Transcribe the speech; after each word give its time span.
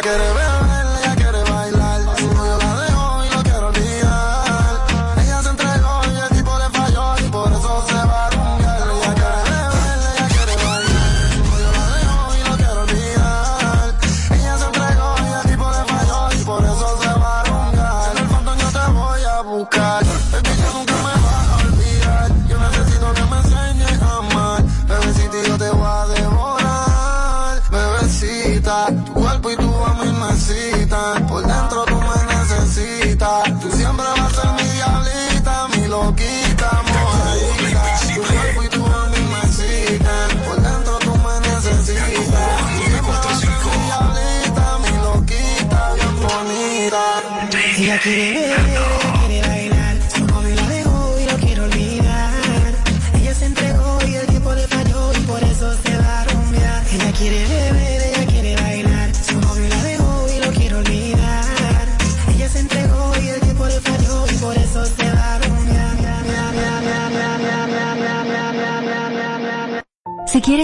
ella 0.00 0.16
quiere 0.16 0.18
beber, 0.18 0.49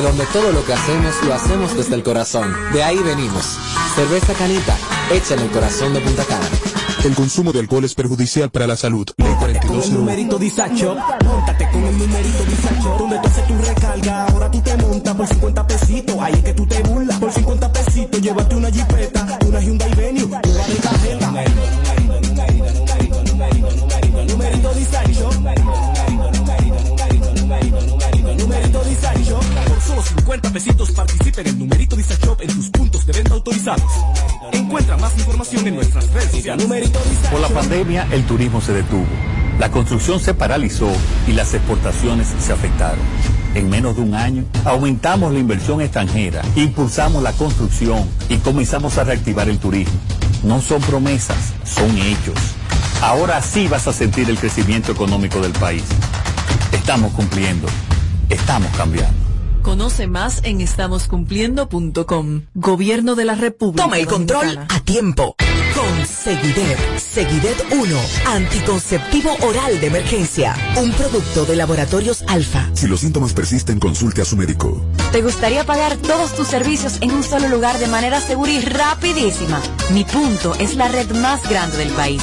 De 0.00 0.06
donde 0.06 0.24
todo 0.32 0.50
lo 0.50 0.64
que 0.64 0.72
hacemos 0.72 1.14
lo 1.26 1.34
hacemos 1.34 1.76
desde 1.76 1.94
el 1.94 2.02
corazón. 2.02 2.50
De 2.72 2.82
ahí 2.82 2.96
venimos. 3.00 3.58
Cerveza 3.94 4.32
Canita, 4.32 4.74
hecha 5.12 5.34
en 5.34 5.40
el 5.40 5.50
corazón 5.50 5.92
de 5.92 6.00
Punta 6.00 6.24
Cana. 6.24 6.48
El 7.04 7.14
consumo 7.14 7.52
de 7.52 7.60
alcohol 7.60 7.84
es 7.84 7.94
perjudicial 7.94 8.48
para 8.48 8.66
la 8.66 8.76
salud. 8.76 9.06
Ley 9.18 9.34
Con 9.38 9.50
el 9.50 9.58
4201. 9.58 9.98
numerito 9.98 10.38
Disacho, 10.38 10.96
montate 11.22 11.68
con 11.70 11.84
el 11.84 11.98
numerito 11.98 12.44
Disacho, 12.44 12.96
donde 12.98 13.18
tú 13.18 13.28
haces 13.28 13.46
tu 13.46 13.58
recarga, 13.58 14.24
ahora 14.24 14.50
tú 14.50 14.62
te 14.62 14.76
montas 14.78 15.14
por 15.14 15.26
50 15.26 15.66
pesitos, 15.66 16.16
ahí 16.18 16.32
es 16.32 16.44
que 16.44 16.54
tú 16.54 16.66
te 16.66 16.82
burlas, 16.82 17.18
por 17.18 17.32
50 17.32 17.72
pesitos, 17.72 18.22
llévate 18.22 18.54
una 18.56 18.70
jipeta, 18.70 19.38
una 19.46 19.60
Hyundai 19.60 19.94
Venue, 19.96 20.22
tú 20.22 20.30
vas 20.30 21.02
de 21.02 21.79
en 31.40 31.46
el 31.46 31.58
numerito 31.58 31.96
Disacho 31.96 32.36
en 32.40 32.54
tus 32.54 32.70
puntos 32.70 33.06
de 33.06 33.12
venta 33.12 33.34
autorizados. 33.34 33.90
Encuentra 34.52 34.96
más 34.96 35.16
información 35.18 35.66
en 35.66 35.76
nuestras 35.76 36.08
redes 36.10 36.30
sociales. 36.30 36.64
Numerito 36.64 36.98
Disacho. 37.08 37.30
Por 37.30 37.40
la 37.40 37.48
pandemia, 37.48 38.08
el 38.12 38.24
turismo 38.24 38.60
se 38.60 38.72
detuvo. 38.72 39.06
La 39.58 39.70
construcción 39.70 40.20
se 40.20 40.34
paralizó 40.34 40.90
y 41.26 41.32
las 41.32 41.52
exportaciones 41.54 42.28
se 42.38 42.52
afectaron. 42.52 43.00
En 43.54 43.68
menos 43.68 43.96
de 43.96 44.02
un 44.02 44.14
año, 44.14 44.44
aumentamos 44.64 45.32
la 45.32 45.38
inversión 45.38 45.80
extranjera, 45.80 46.42
impulsamos 46.54 47.22
la 47.22 47.32
construcción 47.32 48.08
y 48.28 48.36
comenzamos 48.36 48.96
a 48.98 49.04
reactivar 49.04 49.48
el 49.48 49.58
turismo. 49.58 49.98
No 50.44 50.60
son 50.60 50.80
promesas, 50.80 51.52
son 51.64 51.96
hechos. 51.98 52.38
Ahora 53.02 53.42
sí 53.42 53.66
vas 53.66 53.88
a 53.88 53.92
sentir 53.92 54.30
el 54.30 54.38
crecimiento 54.38 54.92
económico 54.92 55.40
del 55.40 55.52
país. 55.52 55.84
Estamos 56.72 57.12
cumpliendo. 57.12 57.66
Estamos 58.28 58.70
cambiando. 58.76 59.19
Conoce 59.62 60.06
más 60.06 60.40
en 60.44 60.60
estamoscumpliendo.com. 60.60 62.42
Gobierno 62.54 63.14
de 63.14 63.24
la 63.24 63.34
República. 63.34 63.84
Toma 63.84 63.98
el 63.98 64.06
control 64.06 64.40
Dominicana. 64.54 64.68
a 64.74 64.80
tiempo. 64.80 65.36
Con 65.74 66.06
Seguidet. 66.06 66.78
Seguidet 66.98 67.56
1. 67.72 67.96
Anticonceptivo 68.26 69.30
oral 69.42 69.80
de 69.80 69.86
emergencia. 69.86 70.56
Un 70.76 70.90
producto 70.92 71.44
de 71.44 71.56
laboratorios 71.56 72.24
alfa. 72.28 72.68
Si 72.74 72.86
los 72.86 73.00
síntomas 73.00 73.32
persisten, 73.32 73.78
consulte 73.78 74.22
a 74.22 74.24
su 74.24 74.36
médico. 74.36 74.84
¿Te 75.12 75.22
gustaría 75.22 75.64
pagar 75.64 75.96
todos 75.96 76.34
tus 76.34 76.48
servicios 76.48 76.98
en 77.00 77.12
un 77.12 77.22
solo 77.22 77.48
lugar 77.48 77.78
de 77.78 77.86
manera 77.86 78.20
segura 78.20 78.50
y 78.52 78.60
rapidísima? 78.60 79.60
Mi 79.92 80.04
punto 80.04 80.54
es 80.56 80.74
la 80.76 80.88
red 80.88 81.10
más 81.16 81.48
grande 81.48 81.76
del 81.78 81.90
país. 81.90 82.22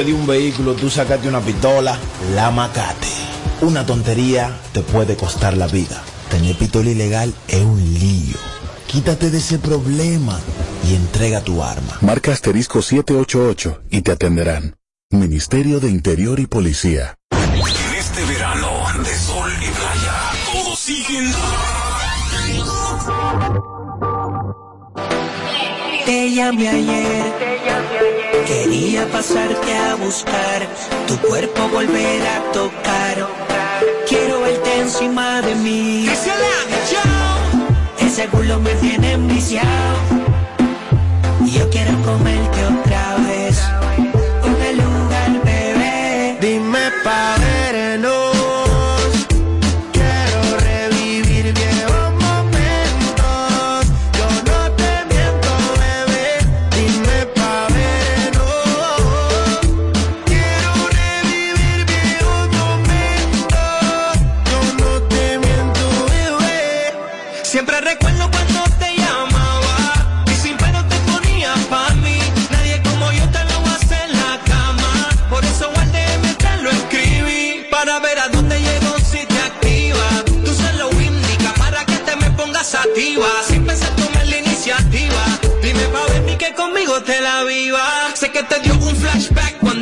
de 0.03 0.13
un 0.13 0.25
vehículo 0.25 0.73
tú 0.73 0.89
sacaste 0.89 1.27
una 1.27 1.41
pistola, 1.41 1.97
la 2.33 2.49
macate. 2.51 3.07
Una 3.61 3.85
tontería 3.85 4.57
te 4.73 4.81
puede 4.81 5.15
costar 5.15 5.55
la 5.55 5.67
vida. 5.67 6.01
Tener 6.29 6.57
pistola 6.57 6.89
ilegal 6.89 7.33
es 7.47 7.61
un 7.61 7.79
lío. 7.93 8.37
Quítate 8.87 9.29
de 9.29 9.37
ese 9.37 9.59
problema 9.59 10.39
y 10.89 10.95
entrega 10.95 11.41
tu 11.41 11.63
arma. 11.63 11.97
Marca 12.01 12.31
asterisco 12.31 12.81
788 12.81 13.81
y 13.91 14.01
te 14.01 14.11
atenderán. 14.11 14.75
Ministerio 15.11 15.79
de 15.79 15.89
Interior 15.89 16.39
y 16.39 16.47
Policía. 16.47 17.15
En 17.31 17.95
este 17.97 18.25
verano 18.25 18.69
de 19.03 19.15
sol 19.17 19.51
y 19.57 19.69
playa, 19.69 20.13
todos 20.51 20.79
siguen. 20.79 21.31
Te 26.05 26.31
llamé 26.33 26.69
ayer, 26.69 27.50
Quería 28.51 29.07
pasarte 29.09 29.77
a 29.77 29.95
buscar, 29.95 30.67
tu 31.07 31.15
cuerpo 31.25 31.69
volver 31.69 32.21
a 32.21 32.51
tocar. 32.51 33.15
Quiero 34.09 34.41
verte 34.41 34.79
encima 34.81 35.41
de 35.41 35.55
mí. 35.55 36.05
Ese 37.97 38.27
culo 38.27 38.59
me 38.59 38.71
tiene 38.75 39.13
enviciado. 39.13 39.95
Yo 41.45 41.69
quiero 41.69 41.93
comerte 42.03 42.59
otra 42.65 43.15
vez. 43.25 43.30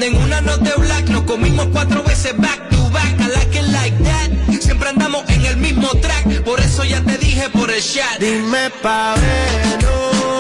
En 0.01 0.15
una 0.15 0.39
noche 0.39 0.71
black, 0.77 1.09
nos 1.09 1.23
comimos 1.23 1.67
cuatro 1.73 2.01
veces 2.03 2.35
back 2.37 2.69
to 2.69 2.89
back, 2.89 3.19
a 3.19 3.27
like 3.27 3.59
it 3.59 3.67
like 3.67 3.97
that. 4.03 4.61
Siempre 4.61 4.87
andamos 4.87 5.27
en 5.29 5.45
el 5.45 5.57
mismo 5.57 5.89
track, 6.01 6.41
por 6.43 6.59
eso 6.61 6.85
ya 6.85 7.01
te 7.01 7.17
dije 7.17 7.49
por 7.49 7.69
el 7.69 7.81
chat. 7.81 8.17
Dime 8.17 8.69
pa' 8.81 9.15
ver, 9.15 9.83
no. 9.83 10.38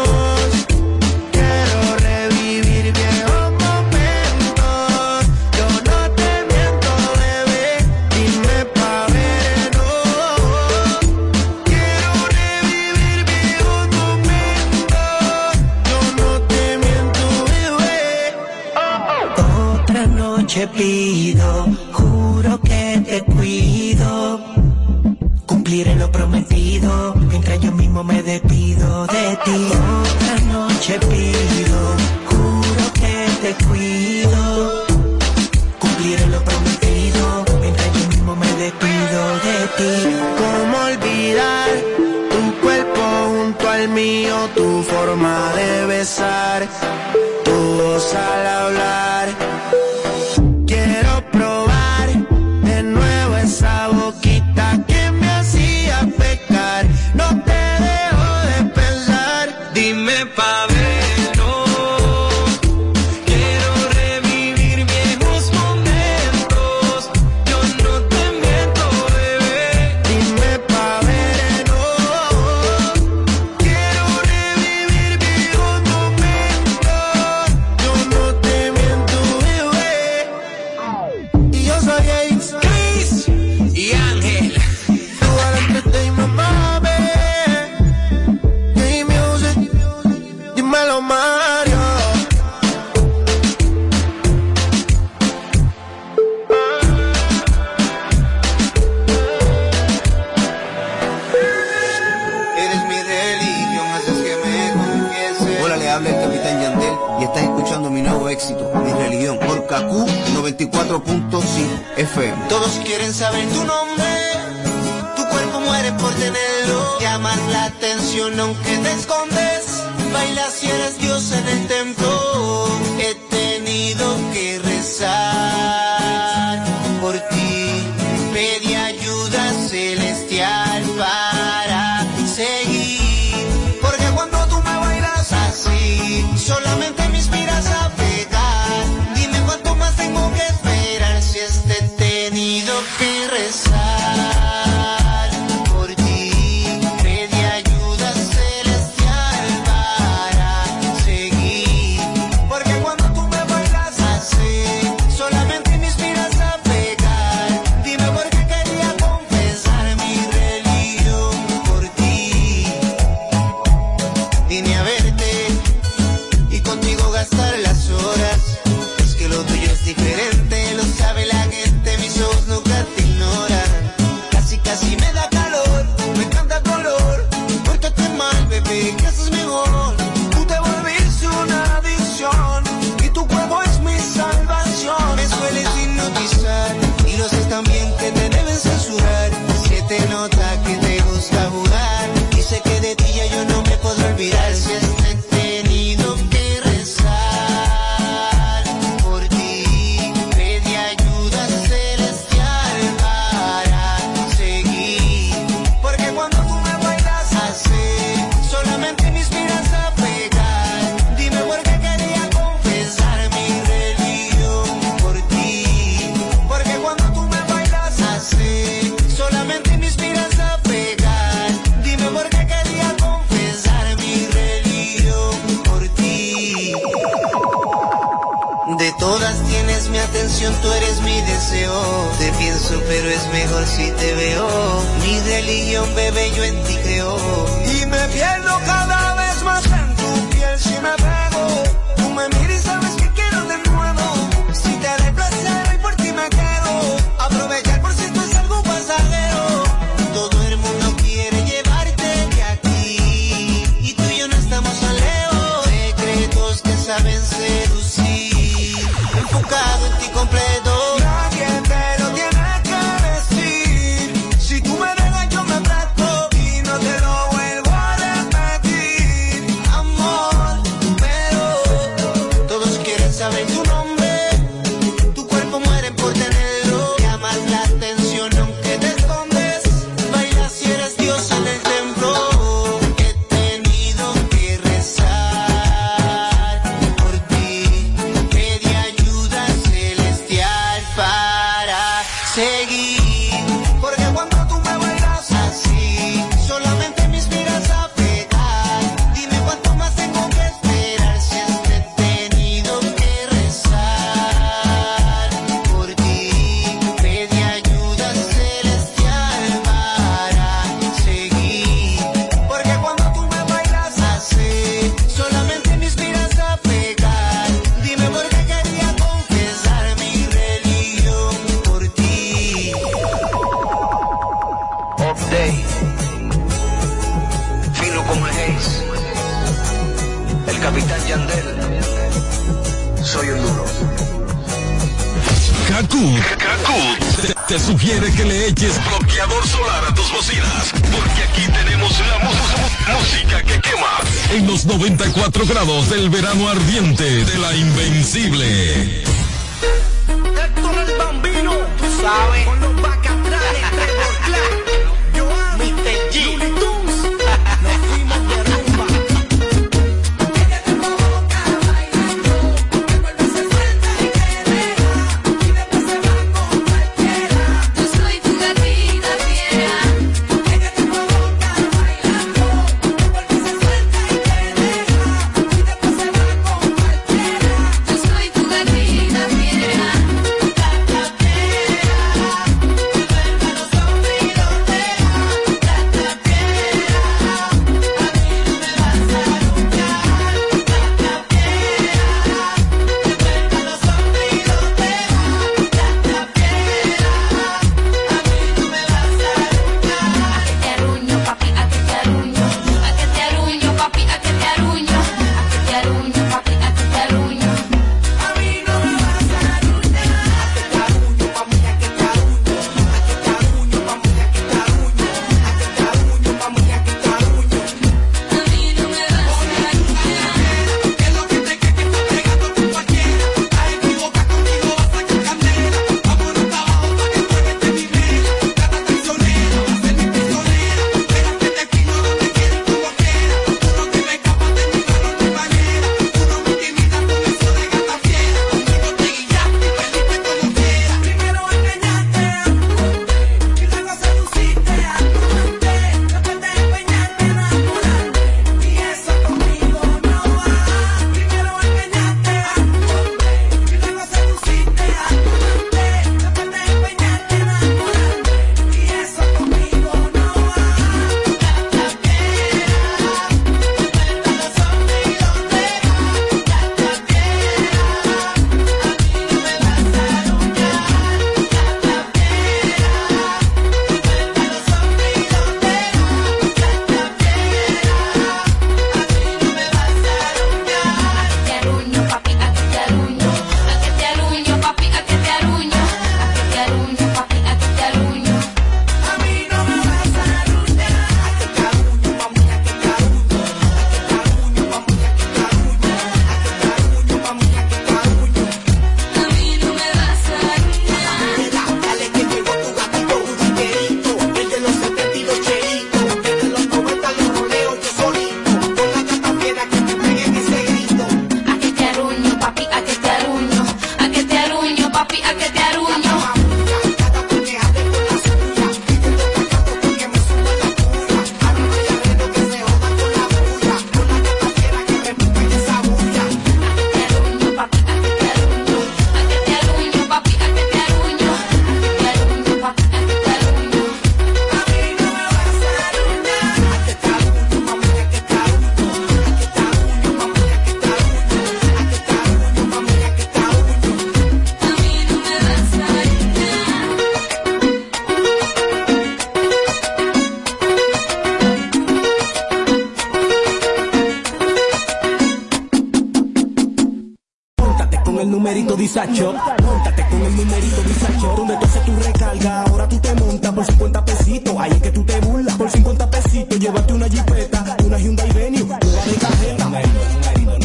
bisacho. 558.89 559.35
Montate 559.63 560.05
con 560.09 560.21
el 560.23 560.35
numerito 560.35 560.81
bisacho. 560.81 561.33
Donde 561.37 561.57
tú 561.57 561.65
haces 561.65 561.85
tu 561.85 561.95
recarga, 561.95 562.63
ahora 562.63 562.89
tú 562.89 562.97
te 562.99 563.13
montas 563.15 563.53
por 563.53 563.65
50 563.65 564.05
pesitos. 564.05 564.55
Ahí 564.57 564.71
es 564.71 564.81
que 564.81 564.91
tú 564.91 565.03
te 565.05 565.19
burlas 565.19 565.55
por 565.57 565.69
50 565.69 566.09
pesitos. 566.09 566.59
Llévate 566.59 566.93
una 566.93 567.07
jipeta, 567.07 567.77
una 567.85 567.99
Hyundai 567.99 568.31
Venue, 568.33 568.63
nueva 568.63 568.79
de 568.79 569.13
cajeta. 569.15 569.65
Numerito, 569.65 569.99
numerito, 570.09 570.59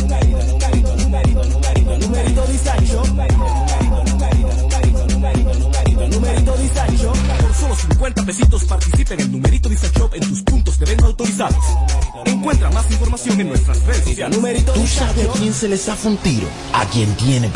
numerito, 0.55 0.97
numerito, 0.97 1.45
numerito, 1.45 1.99
numerito 1.99 2.43
bisacho. 2.51 3.03
Numerito 6.11 6.57
Disacho. 6.57 7.13
Por 7.41 7.55
solo 7.55 7.75
50 7.75 8.25
pesitos 8.25 8.65
participa 8.65 9.15
en 9.15 9.21
el 9.21 9.33
numerito 9.33 9.69
Disacho 9.69 10.11
en 10.13 10.21
tus 10.29 10.43
puntos 10.43 10.79
de 10.79 10.87
venta 10.87 11.07
autorizados. 11.07 11.65
Encuentra 12.25 12.71
más 12.71 12.91
información 12.91 13.41
en 13.41 13.49
nuestras 13.49 13.83
redes 13.85 14.05
Tú 14.75 14.87
sabes 14.87 15.29
a 15.29 15.33
quién 15.33 15.53
se 15.53 15.69
les 15.69 15.89
hace 15.89 16.09
un 16.09 16.17
tiro, 16.19 16.47
a 16.73 16.85
quien 16.87 17.15
tiene 17.17 17.49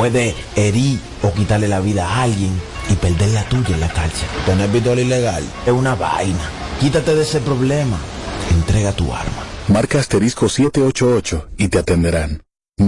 puede 0.00 0.34
herir 0.56 0.98
o 1.22 1.30
quitarle 1.30 1.68
la 1.68 1.78
vida 1.80 2.08
a 2.08 2.22
alguien 2.22 2.58
y 2.88 2.94
perder 2.94 3.28
la 3.32 3.46
tuya 3.50 3.74
en 3.74 3.80
la 3.80 3.88
cárcel. 3.92 4.26
Tener 4.46 4.70
pistola 4.70 5.02
ilegal 5.02 5.44
es 5.66 5.72
una 5.72 5.94
vaina. 5.94 6.40
Quítate 6.80 7.14
de 7.14 7.22
ese 7.22 7.38
problema. 7.40 7.98
Entrega 8.50 8.92
tu 8.92 9.12
arma. 9.12 9.44
Marca 9.68 9.98
asterisco 9.98 10.48
788 10.48 11.48
y 11.58 11.68
te 11.68 11.80
atenderán. 11.80 12.39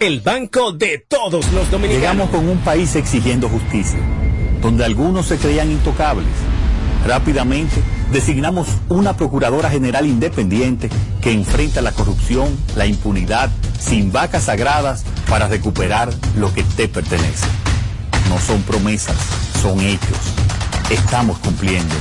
el 0.00 0.20
banco 0.20 0.72
de 0.72 1.04
todos 1.06 1.52
los 1.52 1.70
dominicanos. 1.70 2.00
Llegamos 2.00 2.30
con 2.30 2.48
un 2.48 2.58
país 2.58 2.96
exigiendo 2.96 3.50
justicia, 3.50 3.98
donde 4.62 4.84
algunos 4.84 5.26
se 5.26 5.36
creían 5.36 5.70
intocables. 5.70 6.26
Rápidamente 7.06 7.74
designamos 8.10 8.66
una 8.88 9.14
Procuradora 9.14 9.68
General 9.68 10.06
independiente 10.06 10.88
que 11.20 11.32
enfrenta 11.32 11.82
la 11.82 11.92
corrupción, 11.92 12.56
la 12.76 12.86
impunidad, 12.86 13.50
sin 13.78 14.10
vacas 14.10 14.44
sagradas 14.44 15.04
para 15.28 15.48
recuperar 15.48 16.10
lo 16.36 16.52
que 16.54 16.62
te 16.62 16.88
pertenece. 16.88 17.46
No 18.30 18.38
son 18.38 18.62
promesas, 18.62 19.16
son 19.60 19.80
hechos. 19.80 20.18
Estamos 20.88 21.38
cumpliendo, 21.38 21.94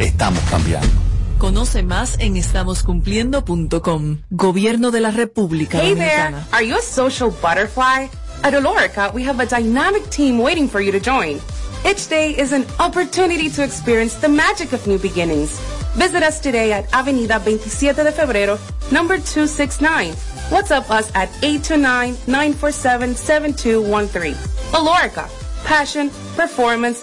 estamos 0.00 0.40
cambiando. 0.50 1.09
Conoce 1.40 1.82
más 1.82 2.16
en 2.18 2.36
estamoscumpliendo.com. 2.36 4.18
Gobierno 4.30 4.90
de 4.90 5.00
la 5.00 5.10
República 5.10 5.78
Hey 5.80 5.94
there, 5.94 6.34
are 6.52 6.62
you 6.62 6.76
a 6.76 6.82
social 6.82 7.30
butterfly? 7.30 8.10
At 8.42 8.52
Olorica, 8.52 9.10
we 9.14 9.24
have 9.24 9.40
a 9.40 9.46
dynamic 9.46 10.10
team 10.10 10.38
waiting 10.38 10.68
for 10.68 10.82
you 10.82 10.92
to 10.92 11.00
join. 11.00 11.40
Each 11.88 12.06
day 12.10 12.34
is 12.38 12.52
an 12.52 12.66
opportunity 12.78 13.48
to 13.48 13.64
experience 13.64 14.16
the 14.16 14.28
magic 14.28 14.74
of 14.74 14.86
new 14.86 14.98
beginnings. 14.98 15.58
Visit 15.96 16.22
us 16.22 16.40
today 16.40 16.72
at 16.72 16.84
Avenida 16.92 17.38
27 17.40 18.04
de 18.04 18.12
Febrero, 18.12 18.58
number 18.92 19.16
269. 19.16 20.12
WhatsApp 20.50 20.90
us 20.90 21.10
at 21.14 21.30
829-947-7213. 21.40 24.34
Olorica, 24.72 25.26
passion, 25.64 26.10
performance, 26.36 27.02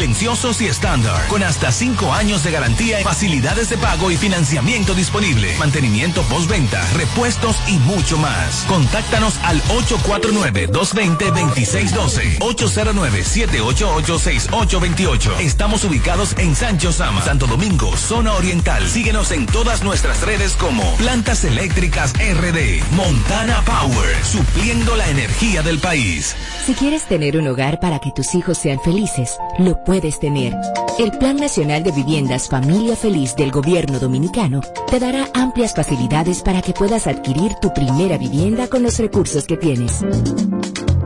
silenciosos 0.01 0.59
y 0.61 0.65
estándar. 0.65 1.27
Con 1.27 1.43
hasta 1.43 1.71
5 1.71 2.11
años 2.11 2.43
de 2.43 2.49
garantía, 2.49 2.97
facilidades 3.03 3.69
de 3.69 3.77
pago 3.77 4.09
y 4.09 4.17
financiamiento 4.17 4.95
disponible. 4.95 5.55
Mantenimiento 5.59 6.23
postventa, 6.23 6.83
repuestos 6.93 7.55
y 7.67 7.77
mucho 7.77 8.17
más. 8.17 8.65
Contáctanos 8.67 9.37
al 9.43 9.61
849-220-2612. 9.61 12.39
809-788-6828. 12.39 15.39
Estamos 15.41 15.83
ubicados 15.83 16.33
en 16.39 16.55
Sancho 16.55 16.91
Sama, 16.91 17.21
Santo 17.21 17.45
Domingo, 17.45 17.95
zona 17.95 18.33
oriental. 18.33 18.89
Síguenos 18.89 19.29
en 19.29 19.45
todas 19.45 19.83
nuestras 19.83 20.21
redes 20.21 20.53
como 20.53 20.95
Plantas 20.95 21.43
Eléctricas 21.43 22.13
RD. 22.13 22.81
Montana 22.95 23.63
Power. 23.65 24.15
Supliendo 24.23 24.95
la 24.95 25.07
energía 25.09 25.61
del 25.61 25.77
país. 25.77 26.35
Si 26.65 26.73
quieres 26.73 27.03
tener 27.03 27.37
un 27.37 27.47
hogar 27.47 27.79
para 27.79 27.99
que 27.99 28.09
tus 28.09 28.33
hijos 28.33 28.57
sean 28.57 28.79
felices, 28.79 29.37
lo 29.59 29.77
puedes 29.83 29.90
tener. 29.99 30.55
El 30.99 31.11
Plan 31.11 31.35
Nacional 31.35 31.83
de 31.83 31.91
Viviendas 31.91 32.47
Familia 32.47 32.95
Feliz 32.95 33.35
del 33.35 33.51
Gobierno 33.51 33.99
Dominicano 33.99 34.61
te 34.89 34.99
dará 34.99 35.27
amplias 35.33 35.75
facilidades 35.75 36.41
para 36.41 36.61
que 36.61 36.71
puedas 36.71 37.07
adquirir 37.07 37.55
tu 37.61 37.73
primera 37.73 38.17
vivienda 38.17 38.69
con 38.69 38.83
los 38.83 38.97
recursos 38.99 39.45
que 39.45 39.57
tienes. 39.57 39.99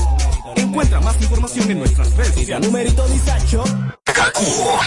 Encuentra 0.55 0.99
más 0.99 1.21
información 1.21 1.71
en 1.71 1.79
nuestras 1.79 2.13
redes 2.15 2.33
sociales. 2.33 2.67
Numerito 2.67 3.07
disacho. 3.07 3.63
KQ 4.03 4.39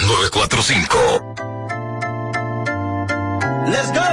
945. 0.06 1.55
Let's 3.66 3.90
go. 3.90 4.06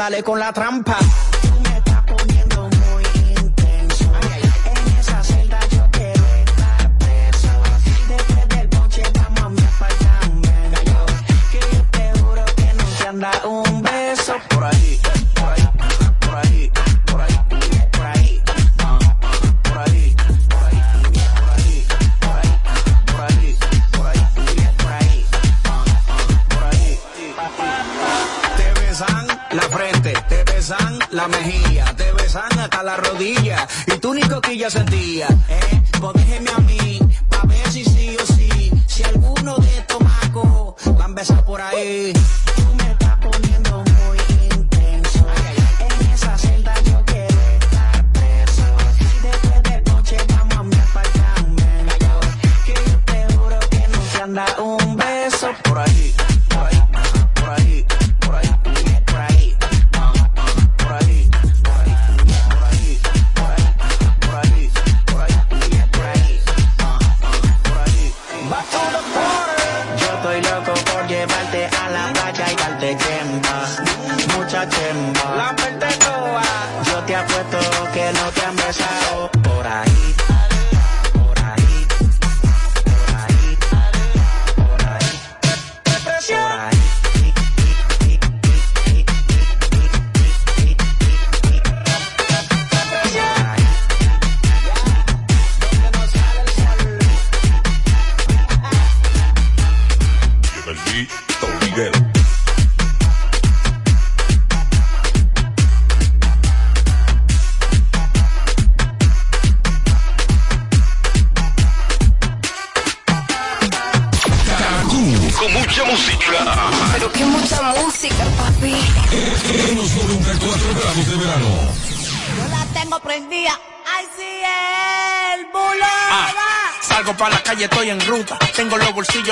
Darle 0.00 0.22
con 0.22 0.38
la 0.38 0.50
trampa. 0.50 1.29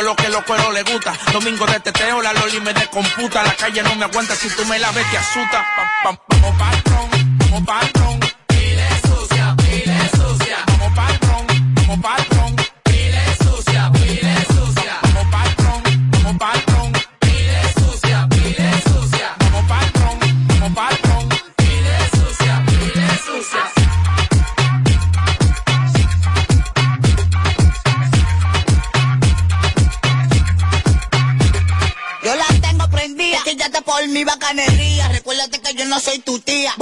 Lo 0.08 0.16
que 0.16 0.28
los 0.30 0.42
cueros 0.44 0.72
le 0.72 0.82
gusta. 0.84 1.12
Domingo 1.34 1.66
de 1.66 1.80
teteo, 1.80 2.22
la 2.22 2.32
loli 2.32 2.58
me 2.60 2.72
descomputa. 2.72 3.42
La 3.42 3.52
calle 3.54 3.82
no 3.82 3.94
me 3.96 4.06
aguanta, 4.06 4.34
si 4.34 4.48
tú 4.48 4.64
me 4.64 4.78
la 4.78 4.90
ves 4.92 5.04
te 5.10 5.18
asusta. 5.18 5.66
Vamos 6.02 6.20
patrón, 6.56 7.10
vamos 7.38 7.66
patrón. 7.66 8.07
Yo 35.78 35.84
no 35.84 36.00
soy 36.00 36.18
tu 36.18 36.40
tía. 36.40 36.74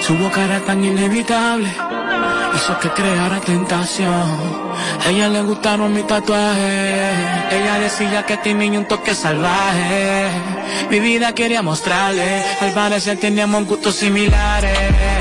Su 0.00 0.16
boca 0.18 0.44
era 0.44 0.60
tan 0.60 0.84
inevitable, 0.84 1.68
hizo 2.54 2.78
que 2.80 2.90
creara 2.90 3.40
tentación. 3.40 4.70
Ella 5.08 5.28
le 5.28 5.42
gustaron 5.42 5.92
mis 5.92 6.06
tatuajes, 6.06 7.14
ella 7.50 7.78
decía 7.78 8.26
que 8.26 8.36
tenía 8.36 8.78
un 8.78 8.86
toque 8.86 9.14
salvaje, 9.14 10.28
mi 10.90 11.00
vida 11.00 11.34
quería 11.34 11.62
mostrarle, 11.62 12.44
al 12.60 12.72
parecer 12.72 13.18
teníamos 13.18 13.66
gustos 13.66 13.94
similares. 13.96 15.19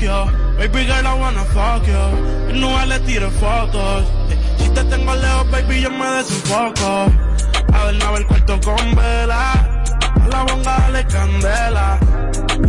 Baby 0.00 0.86
girl, 0.86 1.06
I 1.06 1.14
wanna 1.14 1.44
fuck 1.52 1.86
you. 1.86 1.92
En 2.48 2.88
le 2.88 2.98
tiro 3.00 3.30
fotos. 3.32 4.06
Si 4.56 4.70
te 4.70 4.82
tengo 4.84 5.14
lejos, 5.14 5.50
baby, 5.50 5.82
yo 5.82 5.90
me 5.90 6.06
desenfoco. 6.16 7.12
Adornaba 7.70 8.16
el 8.16 8.26
cuarto 8.26 8.58
con 8.62 8.94
vela. 8.94 9.52
A 9.52 10.28
la 10.28 10.42
bonga 10.44 10.78
dale 10.78 11.04
candela. 11.04 11.98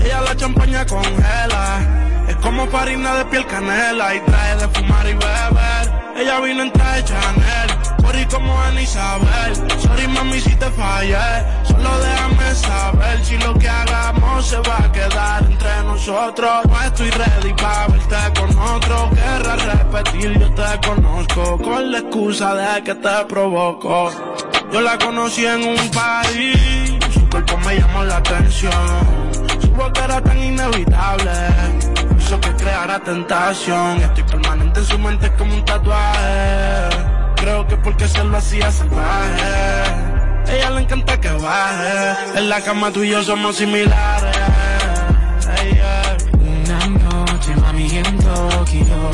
Ella 0.03 0.21
la 0.21 0.35
champaña 0.35 0.85
congela. 0.85 2.25
Es 2.27 2.35
como 2.35 2.67
farina 2.67 3.15
de 3.15 3.25
piel 3.25 3.45
canela. 3.47 4.13
Y 4.13 4.19
trae 4.19 4.55
de 4.57 4.67
fumar 4.67 5.07
y 5.07 5.13
beber. 5.13 6.01
Ella 6.17 6.39
vino 6.41 6.63
en 6.63 6.73
traje 6.73 7.05
Chanel. 7.05 7.70
Corrí 8.11 8.25
como 8.25 8.59
Ana 8.59 8.81
Isabel. 8.81 9.55
Sorry 9.79 10.07
mami 10.09 10.41
si 10.41 10.53
te 10.55 10.69
fallé. 10.71 11.15
Solo 11.63 11.97
déjame 11.99 12.55
saber 12.55 13.23
si 13.23 13.37
lo 13.37 13.53
que 13.53 13.69
hagamos 13.69 14.45
se 14.45 14.57
va 14.57 14.83
a 14.83 14.91
quedar 14.91 15.43
entre 15.45 15.83
nosotros. 15.83 16.65
No 16.67 16.81
estoy 16.81 17.09
ready 17.09 17.53
para 17.53 17.87
verte 17.87 18.15
con 18.37 18.59
otro. 18.59 19.09
Querrá 19.11 19.55
repetir, 19.55 20.37
yo 20.37 20.53
te 20.53 20.87
conozco. 20.87 21.57
Con 21.59 21.89
la 21.89 21.99
excusa 21.99 22.53
de 22.53 22.83
que 22.83 22.95
te 22.95 23.25
provoco. 23.29 24.11
Yo 24.73 24.81
la 24.81 24.97
conocí 24.97 25.45
en 25.45 25.63
un 25.69 25.91
party. 25.91 26.99
Su 27.13 27.29
cuerpo 27.29 27.57
me 27.59 27.79
llamó 27.79 28.03
la 28.03 28.17
atención. 28.17 28.73
Su 29.61 29.69
boca 29.71 30.03
era 30.03 30.19
tan 30.21 30.37
inevitable. 30.37 31.31
Hizo 32.19 32.37
que 32.41 32.53
creara 32.55 32.99
tentación. 32.99 34.01
Estoy 34.01 34.23
permanente 34.23 34.81
en 34.81 34.85
su 34.85 34.99
mente 34.99 35.31
como 35.37 35.53
un 35.53 35.63
tatuaje. 35.63 37.20
Creo 37.41 37.65
que 37.65 37.75
porque 37.77 38.07
se 38.07 38.23
lo 38.23 38.37
hacía 38.37 38.71
salvaje. 38.71 39.51
Ella 40.47 40.69
le 40.69 40.81
encanta 40.81 41.19
que 41.19 41.29
baje. 41.29 42.37
En 42.37 42.49
la 42.49 42.61
cama 42.61 42.91
tú 42.91 43.01
y 43.03 43.09
yo 43.09 43.23
somos 43.23 43.55
similares. 43.55 44.37
Una 46.39 46.87
noche, 46.87 47.55
mami, 47.55 47.97
en 47.97 48.17
Tokio. 48.19 49.11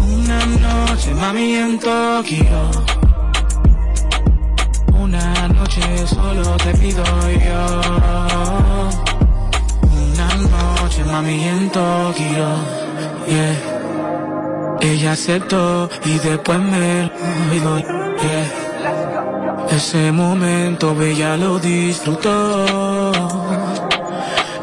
Una 0.00 0.46
noche, 0.46 1.14
mami, 1.14 1.54
en 1.56 1.78
Tokio. 1.80 2.70
Una 4.92 5.48
noche 5.48 6.06
solo 6.06 6.56
te 6.58 6.72
pido 6.74 7.04
yo. 7.04 7.80
Una 9.90 10.28
noche, 10.36 11.04
mami, 11.04 11.48
en 11.48 11.70
Tokio. 11.70 12.48
Yeah. 13.26 13.75
Ella 14.80 15.12
aceptó 15.12 15.88
y 16.04 16.18
después 16.18 16.58
me 16.58 17.10
olvidó. 17.50 17.78
Yeah. 17.78 18.66
Ese 19.70 20.12
momento 20.12 21.00
ella 21.02 21.36
lo 21.36 21.58
disfrutó. 21.58 23.12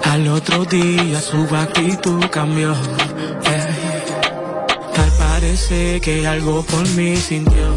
Al 0.03 0.27
otro 0.27 0.65
día 0.65 1.19
su 1.19 1.43
actitud 1.55 2.23
cambió. 2.31 2.73
Parece 5.17 5.99
que 5.99 6.25
algo 6.25 6.63
por 6.63 6.87
mí 6.89 7.17
sintió. 7.17 7.75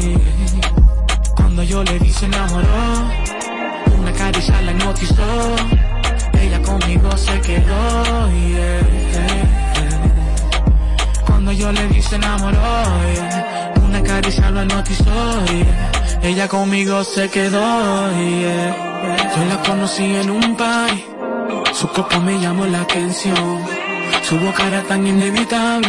eh. 0.00 0.16
Cuando 1.36 1.62
yo 1.62 1.84
le 1.84 1.98
di 1.98 2.10
se 2.10 2.24
enamoró, 2.26 3.10
una 3.98 4.12
caricia 4.12 4.62
la 4.62 4.72
hipnotizó. 4.72 5.56
Ella 6.40 6.62
conmigo 6.62 7.14
se 7.16 7.40
quedó. 7.42 8.28
Cuando 11.48 11.64
yo 11.64 11.72
le 11.72 11.88
di 11.88 12.02
se 12.02 12.16
enamoró, 12.16 12.60
una 13.82 14.02
caricia 14.02 14.50
hipnotizó. 14.50 15.46
yeah. 15.46 16.20
Ella 16.22 16.46
conmigo 16.46 17.02
se 17.04 17.30
quedó. 17.30 18.10
Yo 19.34 19.44
la 19.48 19.62
conocí 19.64 20.14
en 20.14 20.28
un 20.28 20.54
party. 20.58 21.06
Su 21.72 21.88
copa 21.88 22.18
me 22.18 22.38
llamó 22.38 22.66
la 22.66 22.82
atención. 22.82 23.64
Su 24.28 24.38
boca 24.38 24.66
era 24.66 24.82
tan 24.82 25.06
inevitable. 25.06 25.88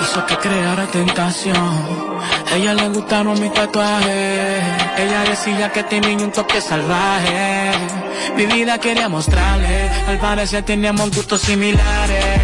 Hizo 0.00 0.24
que 0.24 0.36
creara 0.38 0.86
tentación. 0.86 2.12
Ella 2.54 2.72
le 2.72 2.88
gustaron 2.88 3.38
mis 3.38 3.52
tatuajes. 3.52 4.62
Ella 4.96 5.24
decía 5.28 5.70
que 5.70 5.82
tenía 5.82 6.16
un 6.16 6.32
toque 6.32 6.62
salvaje. 6.62 7.72
Mi 8.36 8.46
vida 8.46 8.78
quería 8.78 9.10
mostrarle. 9.10 9.90
Al 10.08 10.18
parecer 10.18 10.64
teníamos 10.64 11.14
gustos 11.14 11.42
similares. 11.42 12.41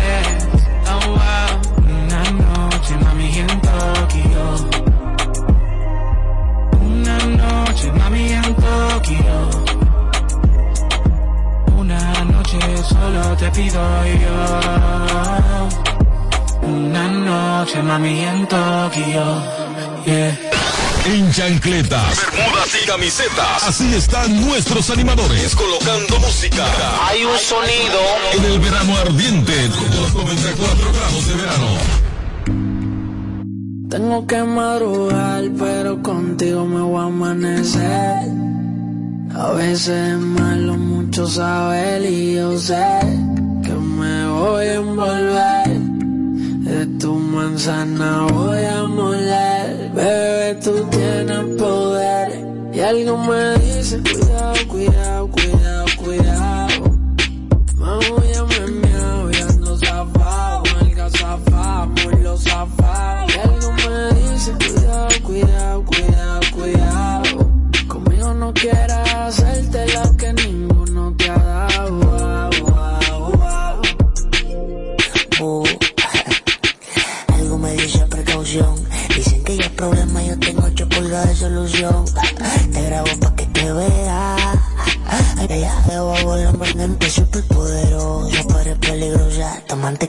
Mami, 17.98 18.20
en 18.20 18.46
Tokio. 18.46 19.42
Yeah. 20.06 20.38
En 21.06 21.32
chancletas, 21.32 22.16
bermudas 22.32 22.78
y 22.82 22.86
camisetas. 22.86 23.62
Así 23.64 23.94
están 23.94 24.46
nuestros 24.46 24.90
animadores 24.90 25.54
colocando 25.54 26.18
música. 26.20 26.64
Hay 27.06 27.24
un 27.24 27.38
sonido. 27.38 28.00
En 28.34 28.44
el 28.44 28.60
verano 28.60 28.96
ardiente, 28.98 29.54
con 29.70 30.02
los 30.02 30.14
94 30.14 30.92
grados 30.92 31.26
de 31.28 31.34
verano. 31.34 31.68
Tengo 33.90 34.26
que 34.26 34.42
madrugar, 34.42 35.44
pero 35.58 36.02
contigo 36.02 36.66
me 36.66 36.82
voy 36.82 37.00
a 37.00 37.04
amanecer. 37.04 38.28
A 39.34 39.52
veces 39.52 39.88
es 39.88 40.18
malo 40.18 40.74
mucho 40.74 41.26
saber 41.26 42.02
y 42.04 42.34
yo 42.34 42.58
sé 42.58 43.00
que 43.64 43.72
me 43.72 44.28
voy 44.28 44.66
a 44.66 44.74
envolver. 44.74 45.57
De 46.78 46.86
tu 47.00 47.12
manzana 47.12 48.28
voy 48.32 48.64
a 48.64 48.84
moler. 48.84 49.90
Bebé, 49.96 50.60
tú 50.62 50.74
tienes 50.92 51.44
poder. 51.58 52.28
Y 52.72 52.78
algo 52.78 53.16
me 53.18 53.58
dice, 53.58 54.00
cuidado, 54.00 54.54
cuidado, 54.68 55.28
cuidado, 55.28 55.86
cuidado. 55.96 56.98
Mamo, 57.78 58.22
ya 58.32 58.44
me 58.44 58.60
miau, 58.80 59.28
ya 59.28 59.46
ando 59.48 59.76
zafado. 59.76 60.62
Malga 60.72 61.10
zafado, 61.10 61.86
muy 61.88 62.22
lo 62.22 62.36
zafado. 62.36 63.26
Y 63.26 63.38
algo 63.40 63.72
me 63.72 64.20
dice, 64.20 64.52
cuidado, 64.52 65.08
cuidado, 65.24 65.84
cuidado, 65.84 66.40
cuidado. 66.54 67.50
Conmigo 67.88 68.34
no 68.34 68.54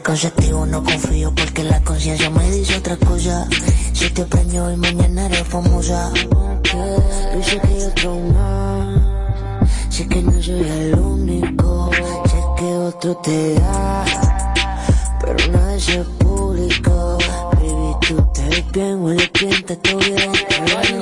Toma 0.09 0.17
anticonceptivo, 0.17 0.65
no 0.65 0.83
confío 0.83 1.31
porque 1.35 1.63
la 1.63 1.79
conciencia 1.81 2.31
me 2.31 2.49
dice 2.49 2.77
otra 2.77 2.97
cosa. 2.97 3.47
Si 3.93 4.09
te 4.09 4.25
preño 4.25 4.71
y 4.71 4.75
mañana 4.75 5.27
eres 5.27 5.47
famosa. 5.47 6.11
Dice 7.35 7.59
que 7.61 7.79
yo 7.79 7.93
trauma. 7.93 9.67
Sé 9.91 10.07
que 10.07 10.23
no 10.23 10.41
soy 10.41 10.61
el 10.61 10.95
único. 10.95 11.91
Sé 12.25 12.41
que 12.57 12.73
otro 12.75 13.17
te 13.17 13.53
da 13.53 14.05
pero 15.21 15.51
nada 15.51 15.75
es 15.75 15.97
público. 16.17 17.17
Baby, 17.53 17.95
tú 18.07 18.31
te 18.33 18.49
ves 18.49 18.71
bien, 18.71 19.03
huele 19.03 19.31
bien, 19.39 19.63
te 19.63 19.73
estoy 19.73 20.05
bien. 20.05 20.98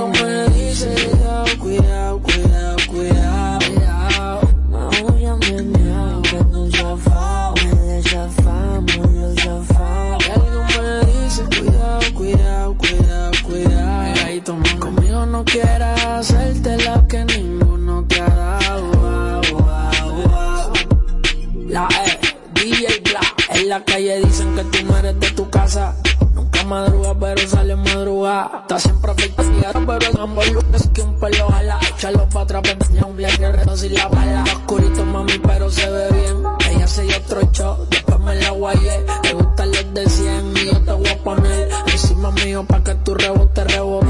Sin 33.78 33.94
la 33.94 34.08
bala. 34.08 34.44
Oscurito, 34.44 35.06
mami, 35.06 35.38
pero 35.40 35.70
se 35.70 35.90
ve 35.90 36.10
bien. 36.12 36.44
Ella 36.70 36.88
se 36.88 37.04
dio 37.04 37.18
otro 37.18 37.42
show, 37.52 37.88
después 37.90 38.20
me 38.20 38.36
la 38.36 38.52
guayé. 38.52 39.06
Le 39.24 39.34
gustan 39.34 39.72
los 39.72 39.94
de 39.94 40.10
100 40.10 40.58
y 40.58 40.66
yo 40.66 40.82
te 40.82 40.92
voy 40.92 41.08
a 41.08 41.18
poner 41.24 41.70
encima 41.92 42.32
mío 42.32 42.66
pa' 42.66 42.84
que 42.84 42.96
tu 42.96 43.14
rebote, 43.14 43.64
rebote. 43.64 44.08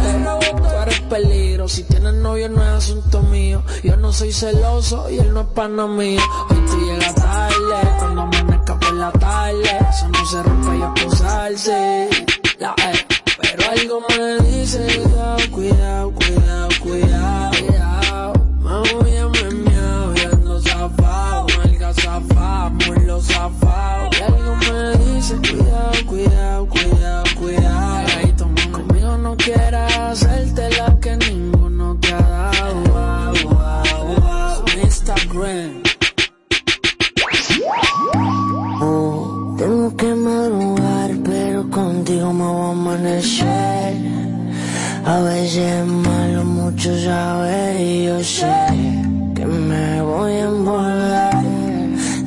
Tú 0.58 0.78
eres 0.82 1.00
peligro, 1.02 1.68
si 1.68 1.84
tienes 1.84 2.14
novio 2.14 2.50
no 2.50 2.64
es 2.64 2.70
asunto 2.70 3.22
mío. 3.24 3.62
Yo 3.84 3.98
no 3.98 4.14
soy 4.14 4.32
celoso 4.32 5.10
y 5.10 5.20
él 5.20 5.34
no 5.34 5.42
es 5.42 5.48
pana 5.48 5.86
mío. 5.86 6.22
Hoy 6.50 6.58
tú 6.70 6.86
llegas 6.86 7.16
tarde, 7.16 7.96
cuando 8.00 8.22
amanezca 8.22 8.80
por 8.80 8.94
la 8.94 9.12
tarde. 9.12 9.78
Eso 9.90 10.08
no 10.08 10.26
se 10.26 10.44
rompe 10.44 10.78
y 10.78 10.82
a 10.82 10.94
posarse. 10.94 12.10
La 12.60 12.74
E, 12.78 13.06
pero 13.42 13.70
algo 13.70 14.04
me 14.10 14.48
dice, 14.48 15.04
Veces 45.58 45.74
es 45.74 45.86
malo 45.88 46.44
mucho 46.44 46.90
saber 47.02 47.82
y 47.82 48.06
yo 48.06 48.24
sé 48.24 48.46
que 49.34 49.44
me 49.44 50.02
voy 50.04 50.34
a 50.34 50.44
envolver. 50.44 51.34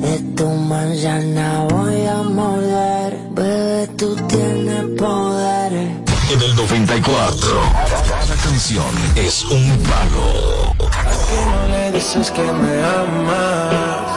De 0.01 0.19
tu 0.35 0.47
manzana 0.49 1.65
voy 1.69 2.05
a 2.07 2.23
morder. 2.23 3.17
Bebé, 3.31 3.87
tú 3.97 4.17
tienes 4.27 4.83
poder. 4.99 5.71
En 5.71 6.41
el 6.41 6.55
94, 6.57 7.39
cada 8.09 8.35
canción 8.43 8.93
es 9.15 9.45
un 9.45 9.77
palo. 9.89 10.75
¿A 10.89 11.15
qué 11.29 11.39
no 11.51 11.67
le 11.69 11.91
dices 11.93 12.31
que 12.31 12.43
me 12.43 12.83
amas? 12.83 14.09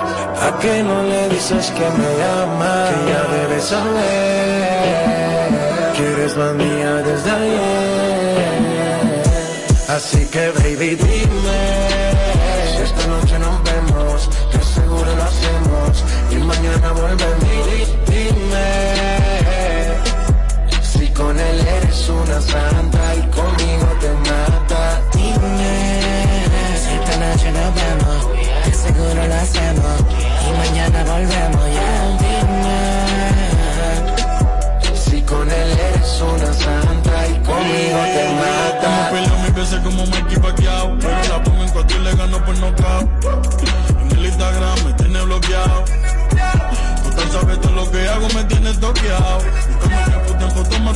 ¿A 0.42 0.58
qué 0.60 0.82
no 0.82 1.02
le 1.04 1.28
dices 1.28 1.70
que 1.70 1.88
me 2.00 2.12
amas? 2.42 2.90
Que 2.90 3.12
ya 3.12 3.22
debes 3.32 3.64
saber 3.64 5.14
que 5.96 6.02
eres 6.02 6.36
la 6.36 6.52
mía 6.52 6.94
desde 6.94 7.30
ayer. 7.30 8.13
Así 9.88 10.24
que 10.26 10.50
baby 10.50 10.96
dime 10.96 11.60
si 12.76 12.82
esta 12.82 13.06
noche 13.06 13.38
nos 13.38 13.62
vemos, 13.62 14.28
que 14.50 14.58
seguro 14.58 15.14
lo 15.14 15.22
hacemos 15.22 16.04
y 16.30 16.36
mañana 16.36 16.92
volvemos. 16.92 17.40
Di- 17.40 17.94
Dime 18.06 18.66
si 20.82 21.08
con 21.08 21.38
él 21.38 21.60
eres 21.76 22.08
una 22.08 22.40
santa 22.40 23.14
y 23.16 23.20
conmigo 23.36 23.86
te 24.00 24.10
mata. 24.30 25.02
Dime 25.12 26.00
Si 26.82 26.94
esta 26.94 27.16
noche 27.26 27.52
nos 27.52 27.74
vemos, 27.74 28.26
que 28.64 28.72
seguro 28.74 29.26
lo 29.26 29.34
hacemos 29.34 29.96
y 30.48 30.52
mañana 30.58 31.04
volvemos. 31.04 31.64
Ya 31.74 31.90
dime 32.18 33.13
con 35.26 35.50
él 35.50 35.78
eres 35.78 36.22
una 36.22 36.52
santa 36.52 37.28
y 37.28 37.32
conmigo 37.42 37.98
te 38.14 38.34
mata. 38.34 38.94
Hemos 38.94 39.10
peleado 39.10 39.38
mis 39.42 39.54
veces 39.54 39.80
como 39.80 40.06
Mikey 40.06 40.38
Pacquiao, 40.38 40.96
pero 41.00 41.28
la 41.28 41.42
pongo 41.42 41.62
en 41.62 41.68
cuatro 41.70 41.96
y 41.98 42.04
le 42.04 42.14
gano 42.16 42.44
por 42.44 42.56
knockout. 42.58 43.24
En 44.00 44.18
el 44.18 44.24
Instagram 44.26 44.84
me 44.84 44.92
tiene 44.94 45.22
bloqueado. 45.22 45.84
Tú 47.04 47.10
tan 47.10 47.32
sabes 47.32 47.60
todo 47.60 47.72
lo 47.72 47.90
que 47.90 48.08
hago, 48.08 48.28
me 48.34 48.44
tienes 48.44 48.80
toqueado. 48.80 49.38
Y 49.40 49.74
como 49.82 50.04
que 50.04 50.32
puta 50.32 50.44
en 50.44 50.50
fotos 50.50 50.80
me 50.80 50.90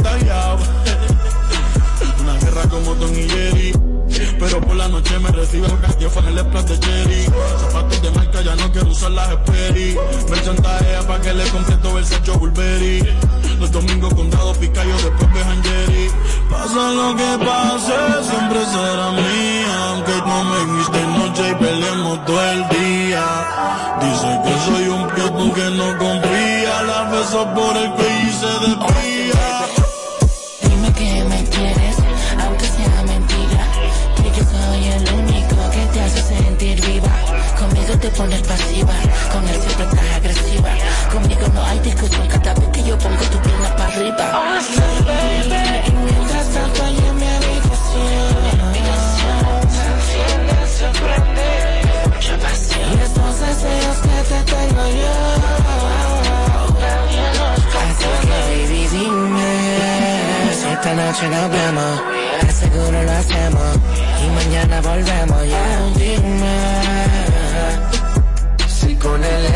Una 2.22 2.34
guerra 2.40 2.62
como 2.68 2.94
Don 2.94 3.12
y 3.12 3.28
Jerry. 3.28 3.72
Pero 4.38 4.60
por 4.60 4.76
la 4.76 4.88
noche 4.88 5.18
me 5.18 5.30
recibe 5.30 5.68
Yo 6.00 6.08
fue 6.08 6.26
el 6.28 6.38
splash 6.38 6.64
de 6.64 6.80
Cherry 6.80 7.24
Zapatos 7.60 8.02
de 8.02 8.10
marca, 8.12 8.40
ya 8.40 8.56
no 8.56 8.72
quiero 8.72 8.88
usar 8.88 9.10
las 9.10 9.28
Sperry 9.32 9.98
Me 10.30 10.42
chantajea 10.42 11.02
pa' 11.06 11.20
que 11.20 11.34
le 11.34 11.44
compre 11.50 11.76
todo 11.76 11.98
el 11.98 12.06
Sergio 12.06 12.38
Bulberi 12.38 13.02
los 13.58 13.72
domingos 13.72 14.14
con 14.14 14.30
dado 14.30 14.54
picayo, 14.54 14.94
después 14.94 15.32
vejan 15.32 15.62
Jerry. 15.64 16.10
Pasa 16.48 16.92
lo 16.92 17.16
que 17.16 17.44
pase, 17.44 18.28
siempre 18.30 18.64
será 18.66 19.10
mía. 19.10 19.88
Aunque 19.90 20.12
no 20.26 20.44
me 20.44 20.78
viste 20.78 21.06
noche 21.06 21.50
y 21.50 21.54
peleemos 21.56 22.24
todo 22.24 22.50
el 22.52 22.68
día. 22.68 23.24
Dice 24.00 24.40
que 24.44 24.54
soy 24.64 24.88
un 24.88 25.08
piojo 25.08 25.54
que 25.54 25.70
no 25.70 25.98
confía. 25.98 26.82
La 26.86 27.02
beso 27.10 27.48
por 27.54 27.76
el 27.76 27.90
cuello 27.92 28.28
y 28.28 28.32
se 28.32 28.46
desvía. 28.46 29.44
Dime 30.62 30.92
que 30.92 31.24
me 31.24 31.44
quieres, 31.50 31.96
aunque 32.44 32.64
sea 32.64 33.02
mentira. 33.06 33.62
Que 34.22 34.30
yo 34.38 34.44
soy 34.54 34.86
el 34.86 35.14
único 35.14 35.70
que 35.72 35.86
te 35.92 36.00
hace 36.00 36.22
sentir 36.22 36.80
viva. 36.86 37.10
Conmigo 37.58 37.98
te 38.00 38.08
pones 38.10 38.42
pasiva, 38.42 38.94
con 39.32 39.48
él 39.48 39.60
siempre 39.60 39.84
estás 39.84 40.16
agresiva. 40.16 40.70
Conmigo 41.12 41.48
no 41.54 41.64
hay 41.64 41.78
discusión 41.80 42.28
cada 42.28 42.54
vez 42.54 42.67
yo 42.88 42.96
pongo 42.98 43.24
tu 43.32 43.38
pierna 43.40 43.68
para 43.76 43.94
arriba. 43.94 44.26
Y 45.86 45.90
mientras 45.90 46.46
tanto 46.54 46.82
mi 47.18 47.26
habitación. 47.36 48.34
Mucha 52.08 52.34
pasión. 52.44 52.88
Y 52.92 52.94
deseos 52.96 53.98
que 54.04 54.16
te 54.30 54.38
tengo 54.52 54.84
yo. 55.02 55.16
Baby 58.48 58.82
dime 58.92 59.52
esta 60.72 60.92
noche 60.94 61.24
nos 61.28 61.48
vemos. 61.50 61.94
De 62.42 62.52
seguro 62.52 63.02
lo 63.02 63.12
hacemos 63.12 63.70
y 64.22 64.24
mañana 64.38 64.76
volvemos. 64.80 65.40
Ya 65.46 65.64
dime 65.96 66.56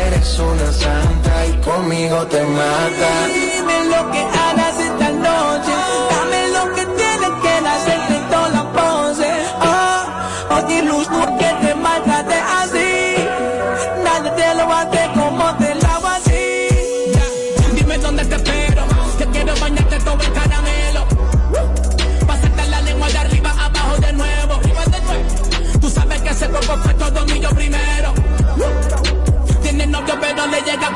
Eres 0.07 0.39
una 0.39 0.71
santa 0.71 1.45
y 1.47 1.53
conmigo 1.61 2.25
te 2.27 2.41
mata. 2.43 3.09
Dime 3.33 3.85
lo 3.85 4.11
que 4.11 4.21
hagas 4.21 4.79
esta 4.79 5.09
noche. 5.09 5.75
Dame 6.13 6.41
lo 6.55 6.63
que 6.75 6.85
tienes 6.99 7.33
que 7.43 7.53
hacerte 7.73 8.15
toda 8.31 8.49
la 8.49 8.63
pose. 8.77 9.29
Oh, 9.61 10.55
oh, 10.55 10.81
luz 10.89 11.07
que 11.39 11.67
te 11.67 11.75
maltrate 11.75 12.35
así. 12.35 12.73
Nadie 12.73 12.82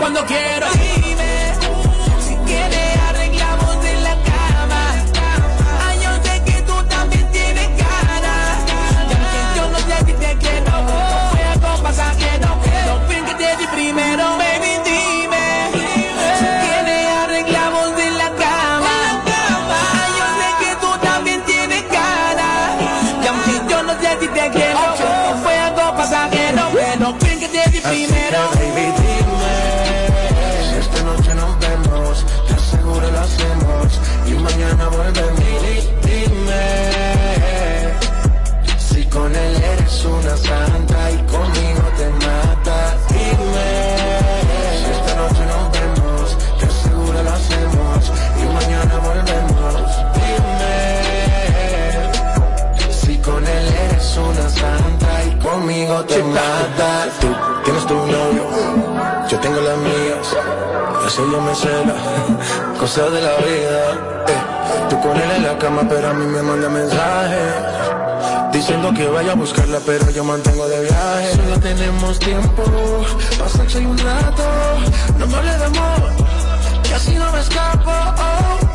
cuando 0.08 0.26
quiero. 0.26 0.77
Me 61.48 62.78
cosas 62.80 63.12
de 63.12 63.22
la 63.22 63.36
vida. 63.38 63.92
eh. 64.28 64.90
Tú 64.90 65.00
con 65.02 65.16
él 65.16 65.32
en 65.38 65.44
la 65.44 65.58
cama, 65.58 65.84
pero 65.88 66.10
a 66.10 66.14
mí 66.14 66.26
me 66.26 66.42
manda 66.42 66.70
mensajes. 66.70 67.54
Diciendo 68.52 68.92
que 68.94 69.08
vaya 69.08 69.32
a 69.32 69.36
buscarla, 69.36 69.80
pero 69.86 70.10
yo 70.12 70.24
mantengo 70.24 70.68
de 70.68 70.82
viaje. 70.82 71.32
Solo 71.36 71.60
tenemos 71.60 72.20
tiempo, 72.20 72.64
sexo 73.56 73.80
y 73.80 73.86
un 73.86 73.98
rato. 73.98 74.44
No 75.18 75.28
me 75.28 75.36
hables 75.38 75.60
de 75.60 75.66
amor, 75.66 76.12
que 76.84 76.94
así 76.96 77.16
no 77.16 77.32
me 77.32 77.40
escapo. 77.40 77.92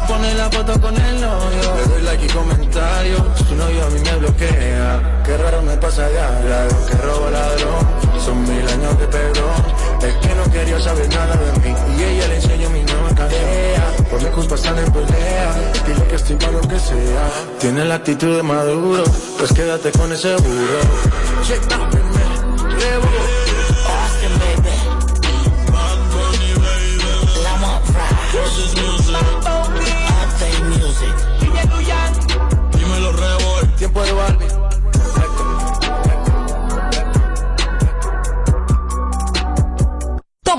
Pone 0.09 0.35
la 0.35 0.51
foto 0.51 0.81
con 0.81 0.95
el 0.97 1.21
novio. 1.21 1.75
Le 1.77 1.87
doy 1.93 2.03
like 2.03 2.27
y 2.27 2.29
comentario. 2.29 3.17
Su 3.37 3.55
novio 3.55 3.87
a 3.87 3.91
mí 3.91 4.01
me 4.01 4.17
bloquea. 4.17 5.23
Qué 5.25 5.37
raro 5.37 5.63
me 5.63 5.77
pasa 5.77 6.09
ya, 6.11 6.31
ladrón 6.49 6.87
que 6.87 6.97
roba 6.97 7.31
ladrón. 7.31 7.87
Son 8.25 8.43
mil 8.43 8.69
años 8.69 8.99
de 8.99 9.07
perdón. 9.07 9.63
Es 10.03 10.15
que 10.17 10.35
no 10.35 10.51
quería 10.53 10.81
saber 10.81 11.09
nada 11.09 11.37
de 11.37 11.53
mí. 11.61 11.75
Y 11.97 12.03
ella 12.03 12.29
le 12.29 12.37
enseñó 12.37 12.71
mi 12.71 12.83
nueva 12.83 13.09
canción. 13.15 14.07
Por 14.11 14.23
mi 14.23 14.31
culpa 14.31 14.55
están 14.57 14.79
en 14.79 14.93
pelea. 14.93 15.55
Dile 15.87 16.07
que 16.09 16.17
estoy 16.17 16.37
para 16.37 16.53
lo 16.53 16.61
que 16.61 16.79
sea. 16.79 17.31
Tiene 17.61 17.85
la 17.85 17.95
actitud 17.97 18.37
de 18.37 18.43
maduro. 18.43 19.05
Pues 19.39 19.53
quédate 19.53 19.93
con 19.93 20.13
ese 20.13 20.35
burro. 20.37 22.02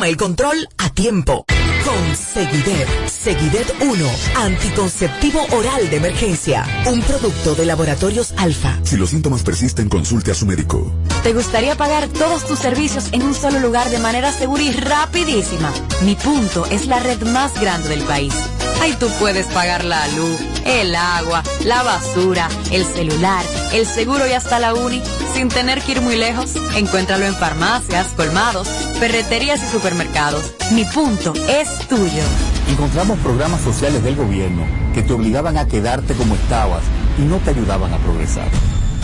Toma 0.04 0.10
el 0.10 0.18
control 0.18 0.70
a 0.80 0.90
tiempo. 0.90 1.46
Con 1.86 2.16
Seguidet. 2.18 2.90
Seguidet 3.08 3.74
1. 3.80 4.06
Anticonceptivo 4.36 5.40
oral 5.52 5.90
de 5.90 5.96
emergencia. 5.96 6.66
Un 6.88 7.02
producto 7.04 7.56
de 7.56 7.66
laboratorios 7.66 8.34
alfa. 8.36 8.78
Si 8.84 8.98
los 8.98 9.12
síntomas 9.12 9.44
persisten, 9.44 9.88
consulte 9.88 10.32
a 10.32 10.36
su 10.36 10.46
médico. 10.46 10.92
¿Te 11.24 11.32
gustaría 11.32 11.78
pagar 11.78 12.10
todos 12.10 12.46
tus 12.46 12.60
servicios 12.60 13.14
en 13.14 13.24
un 13.24 13.34
solo 13.34 13.62
lugar 13.62 13.90
de 13.92 14.00
manera 14.00 14.34
segura 14.34 14.64
y 14.64 14.74
rapidísima? 14.74 15.72
Mi 16.02 16.16
punto 16.16 16.66
es 16.66 16.88
la 16.88 17.00
red 17.00 17.22
más 17.28 17.58
grande 17.62 17.88
del 17.88 18.02
país. 18.02 18.34
Ahí 18.82 18.94
tú 19.00 19.08
puedes 19.20 19.46
pagar 19.48 19.86
la 19.86 20.06
luz, 20.10 20.38
el 20.66 20.94
agua, 20.96 21.44
la 21.64 21.82
basura, 21.82 22.50
el 22.74 22.84
celular, 22.84 23.46
el 23.72 23.86
seguro 23.86 24.28
y 24.28 24.34
hasta 24.34 24.60
la 24.60 24.74
uni 24.74 25.02
sin 25.34 25.50
tener 25.50 25.82
que 25.82 25.94
ir 25.94 26.02
muy 26.02 26.16
lejos. 26.16 26.56
Encuéntralo 26.76 27.26
en 27.26 27.36
farmacias, 27.36 28.08
colmados, 28.16 28.68
ferreterías 29.00 29.62
y 29.64 29.68
supermercados. 29.68 30.54
Mi 30.72 30.86
punto 30.86 31.34
es 31.50 31.88
tuyo. 31.88 32.24
Encontramos 32.70 33.20
programas 33.20 33.62
sociales 33.62 34.04
del 34.04 34.16
gobierno 34.16 34.64
que 34.94 35.02
te 35.02 35.14
obligaban 35.14 35.58
a 35.58 35.68
quedarte 35.68 36.14
como 36.14 36.36
estabas 36.36 36.84
y 37.18 37.24
no 37.24 37.38
te 37.38 37.52
ayudaban 37.52 37.94
a 37.94 37.98
progresar. 37.98 38.48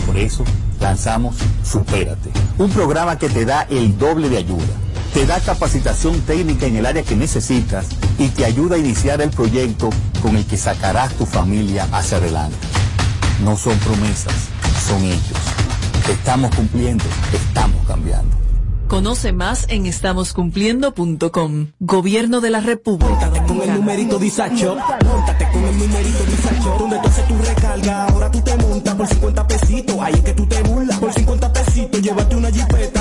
Por 0.06 0.16
eso 0.16 0.44
lanzamos 0.80 1.36
Supérate, 1.62 2.30
un 2.58 2.70
programa 2.70 3.18
que 3.18 3.28
te 3.28 3.44
da 3.44 3.66
el 3.70 3.96
doble 3.96 4.28
de 4.28 4.38
ayuda. 4.38 4.74
Te 5.14 5.26
da 5.26 5.38
capacitación 5.40 6.20
técnica 6.22 6.66
en 6.66 6.76
el 6.76 6.86
área 6.86 7.02
que 7.02 7.16
necesitas 7.16 7.86
y 8.18 8.28
te 8.28 8.44
ayuda 8.44 8.76
a 8.76 8.78
iniciar 8.78 9.20
el 9.20 9.30
proyecto 9.30 9.90
con 10.22 10.36
el 10.36 10.44
que 10.46 10.56
sacarás 10.56 11.12
tu 11.14 11.26
familia 11.26 11.86
hacia 11.92 12.18
adelante. 12.18 12.56
No 13.44 13.56
son 13.56 13.78
promesas, 13.78 14.34
son 14.86 15.04
hechos. 15.04 15.69
Estamos 16.10 16.54
cumpliendo, 16.56 17.04
estamos 17.32 17.86
cambiando. 17.86 18.36
Conoce 18.88 19.32
más 19.32 19.66
en 19.68 19.86
estamoscumpliendo.com. 19.86 21.68
Gobierno 21.78 22.40
de 22.40 22.50
la 22.50 22.58
República 22.58 23.30
Con 23.46 23.62
el 23.62 23.74
numerito 23.74 24.18
disacho, 24.18 24.76
montate 25.04 25.48
con 25.52 25.64
el 25.64 25.78
numerito 25.78 26.24
disacho, 26.24 26.76
donde 26.76 26.98
tú 26.98 27.08
haces 27.08 27.28
tu 27.28 27.38
recarga, 27.38 28.06
ahora 28.06 28.28
tú 28.32 28.40
te 28.40 28.56
montas 28.56 28.94
por 28.96 29.06
50 29.06 29.46
pesitos 29.46 29.60
pesito, 29.60 30.02
ahí 30.02 30.14
es 30.14 30.20
que 30.20 30.32
tú 30.32 30.46
te 30.46 30.62
burlas. 30.62 30.98
Por 30.98 31.12
50 31.12 31.52
pesitos, 31.52 32.02
llévate 32.02 32.34
una 32.34 32.50
jipeta, 32.50 32.99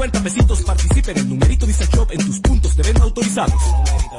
50 0.00 0.22
pesitos 0.22 0.62
participa 0.62 1.10
en 1.10 1.18
el 1.18 1.28
numerito 1.28 1.66
disacho 1.66 2.06
en 2.10 2.24
tus 2.24 2.40
puntos 2.40 2.74
de 2.74 2.84
venta 2.84 3.02
autorizados. 3.02 3.62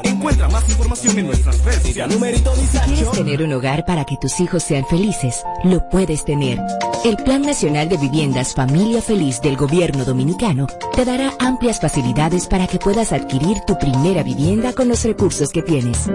Encuentra 0.03 0.47
más 0.47 0.69
información 0.69 1.17
en 1.17 1.25
nuestras 1.25 1.65
redes 1.65 1.81
sociales. 1.81 2.13
Numerito 2.13 2.51
¿Quieres 2.51 2.71
disacho. 2.71 3.09
tener 3.13 3.41
un 3.41 3.51
hogar 3.53 3.83
para 3.83 4.05
que 4.05 4.15
tus 4.21 4.39
hijos 4.39 4.61
sean 4.61 4.85
felices? 4.85 5.43
Lo 5.63 5.89
puedes 5.89 6.23
tener. 6.23 6.59
El 7.03 7.17
Plan 7.17 7.41
Nacional 7.41 7.89
de 7.89 7.97
Viviendas 7.97 8.53
Familia 8.53 9.01
Feliz 9.01 9.41
del 9.41 9.57
Gobierno 9.57 10.05
Dominicano 10.05 10.67
te 10.93 11.03
dará 11.03 11.33
amplias 11.39 11.81
facilidades 11.81 12.45
para 12.45 12.67
que 12.67 12.77
puedas 12.77 13.11
adquirir 13.11 13.61
tu 13.65 13.75
primera 13.79 14.21
vivienda 14.21 14.73
con 14.73 14.87
los 14.87 15.03
recursos 15.03 15.49
que 15.49 15.63
tienes. 15.63 16.11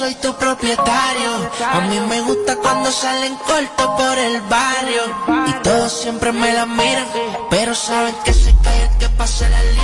Soy 0.03 0.15
tu 0.15 0.33
propietario. 0.35 1.31
A 1.71 1.79
mí 1.87 1.97
me 2.09 2.19
gusta 2.21 2.57
cuando 2.57 2.91
salen 2.91 3.35
cortos 3.47 3.87
por 3.97 4.17
el 4.17 4.41
barrio. 4.41 5.03
Y 5.47 5.51
todos 5.63 5.93
siempre 5.93 6.33
me 6.33 6.51
la 6.51 6.65
miran. 6.65 7.07
Pero 7.49 7.73
saben 7.73 8.13
que 8.25 8.33
se 8.33 8.53
cae 8.63 8.83
el 8.83 8.97
que 8.97 9.07
pase 9.17 9.49
la 9.49 9.63
línea. 9.63 9.82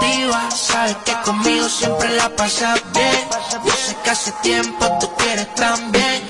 Te 0.00 0.06
motiva. 0.06 0.50
Sabes 0.50 0.96
que 1.04 1.12
conmigo 1.24 1.68
siempre 1.68 2.10
la 2.16 2.28
pasas 2.36 2.80
bien. 2.92 3.28
Yo 3.64 3.72
sé 3.72 3.96
que 4.02 4.10
hace 4.10 4.32
tiempo 4.42 4.86
tú 5.00 5.10
quieres 5.16 5.54
también. 5.54 6.29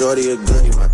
Shorty 0.00 0.30
a 0.30 0.36
goodie. 0.36 0.74
My 0.78 0.89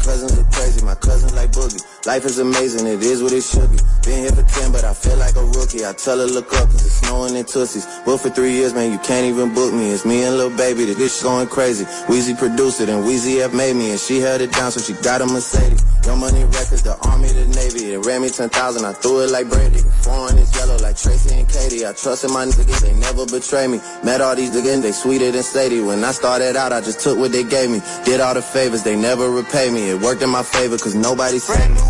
Life 2.07 2.24
is 2.24 2.38
amazing, 2.38 2.86
it 2.86 3.02
is 3.02 3.20
what 3.20 3.32
it 3.32 3.42
should 3.42 3.68
be. 3.68 3.78
Been 4.07 4.22
here 4.22 4.30
for 4.30 4.46
10, 4.46 4.70
but 4.70 4.84
I 4.84 4.94
feel 4.94 5.16
like 5.16 5.34
a 5.34 5.42
rookie. 5.42 5.84
I 5.84 5.92
tell 5.92 6.18
her 6.18 6.24
look 6.24 6.46
up, 6.54 6.70
cause 6.70 6.86
it's 6.86 7.02
snowing 7.02 7.34
in 7.34 7.44
Tussies. 7.44 7.82
Booked 8.04 8.22
for 8.22 8.30
three 8.30 8.52
years, 8.52 8.72
man, 8.72 8.92
you 8.92 8.98
can't 8.98 9.26
even 9.26 9.52
book 9.52 9.74
me. 9.74 9.90
It's 9.90 10.07
me 10.07 10.22
and 10.22 10.36
Lil 10.36 10.57
Baby, 10.57 10.84
the 10.84 10.94
bitch 10.94 11.20
going 11.24 11.48
crazy. 11.48 11.84
Weezy 12.07 12.38
produced 12.38 12.80
it, 12.80 12.88
and 12.88 13.02
Weezy 13.04 13.42
F 13.42 13.52
made 13.52 13.74
me, 13.74 13.90
and 13.90 13.98
she 13.98 14.20
held 14.20 14.40
it 14.40 14.52
down, 14.52 14.70
so 14.70 14.78
she 14.78 14.92
got 15.02 15.20
a 15.20 15.26
Mercedes. 15.26 15.82
Young 16.07 16.20
Money 16.20 16.44
Records, 16.44 16.82
the 16.82 16.96
Army, 17.11 17.26
the 17.26 17.46
Navy. 17.59 17.94
It 17.94 18.07
ran 18.07 18.22
me 18.22 18.30
10,000, 18.30 18.54
I 18.84 18.92
threw 18.92 19.24
it 19.24 19.30
like 19.32 19.50
Brady. 19.50 19.82
Foreign 20.02 20.38
is 20.38 20.54
yellow 20.54 20.78
like 20.78 20.96
Tracy 20.96 21.34
and 21.34 21.48
Katie. 21.48 21.84
I 21.84 21.92
trusted 21.92 22.30
my 22.30 22.46
niggas, 22.46 22.82
they 22.82 22.94
never 22.94 23.26
betray 23.26 23.66
me. 23.66 23.80
Met 24.04 24.20
all 24.20 24.36
these 24.36 24.54
niggas, 24.54 24.82
they 24.82 24.92
sweeter 24.92 25.32
than 25.32 25.42
Sadie. 25.42 25.82
When 25.82 26.04
I 26.04 26.12
started 26.12 26.54
out, 26.54 26.72
I 26.72 26.80
just 26.82 27.00
took 27.00 27.18
what 27.18 27.32
they 27.32 27.42
gave 27.42 27.68
me. 27.68 27.82
Did 28.04 28.20
all 28.20 28.34
the 28.34 28.42
favors, 28.42 28.84
they 28.84 28.94
never 28.94 29.28
repay 29.28 29.70
me. 29.70 29.90
It 29.90 30.00
worked 30.00 30.22
in 30.22 30.30
my 30.30 30.44
favor, 30.44 30.78
cause 30.78 30.94
nobody 30.94 31.40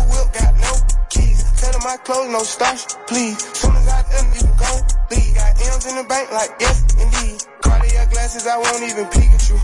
saved 0.07 0.57
me. 0.57 0.67
Tell 1.57 1.71
them 1.71 1.81
my 1.83 1.97
clothes, 2.03 2.31
no 2.31 2.43
starch, 2.43 2.85
please. 3.07 3.37
Soon 3.57 3.75
as 3.75 3.87
I 3.87 4.01
tell 4.03 4.23
them, 4.23 4.33
you 4.35 4.47
go. 4.55 4.71
leave. 5.11 5.35
Got 5.35 5.61
M's 5.73 5.85
in 5.87 5.95
the 5.95 6.05
bank, 6.07 6.31
like 6.31 6.51
yes, 6.59 6.77
indeed. 6.95 7.43
Cardiac 7.61 8.11
glass 8.11 8.33
glasses, 8.35 8.47
I 8.47 8.57
won't 8.57 8.83
even 8.83 9.05
peek 9.07 9.31
at 9.31 9.49
you. 9.49 9.59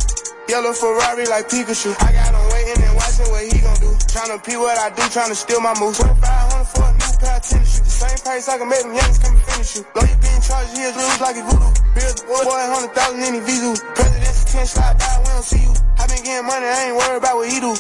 Yellow 0.50 0.74
Ferrari 0.74 1.26
like 1.28 1.48
Pikachu. 1.48 1.96
I 2.04 2.12
got 2.12 2.36
him 2.36 2.46
waiting 2.52 2.84
and 2.84 2.96
watching 3.00 3.28
what 3.32 3.48
he 3.48 3.58
gon' 3.64 3.80
do. 3.80 3.90
Tryna 4.12 4.44
pee 4.44 4.58
what 4.58 4.78
I 4.78 4.90
do, 4.92 5.04
tryna 5.08 5.40
steal 5.40 5.62
my 5.62 5.72
moves. 5.80 5.98
2500 6.04 6.68
for 6.68 6.84
a 6.84 6.92
new 6.92 7.14
pair 7.16 7.38
of 7.38 7.44
tennis 7.48 7.72
shoes. 7.72 7.88
The 7.88 7.96
same 8.04 8.20
price 8.28 8.50
I 8.52 8.58
can 8.60 8.68
make 8.68 8.84
them 8.84 8.92
youngins 8.92 9.20
come 9.24 9.34
and 9.34 9.46
finish 9.48 9.72
you. 9.80 9.84
Though 9.96 10.04
you 10.04 10.18
being 10.20 10.42
charged, 10.44 10.76
he'll 10.76 10.92
lose 10.92 11.20
like 11.24 11.36
he 11.40 11.44
voodoo. 11.48 11.72
The 11.96 12.28
boy, 12.28 12.44
boy, 12.44 12.60
100,000 12.92 13.24
in 13.24 13.34
his 13.40 13.46
visu. 13.48 13.72
President's 13.96 14.44
10 14.52 14.66
slide 14.68 14.98
by, 15.00 15.16
we 15.24 15.30
don't 15.32 15.48
see 15.48 15.64
you. 15.64 15.74
I 15.96 16.04
been 16.12 16.24
getting 16.28 16.44
money, 16.46 16.68
I 16.68 16.92
ain't 16.92 16.98
worried 17.00 17.20
about 17.24 17.36
what 17.40 17.48
he 17.48 17.58
do. 17.64 17.72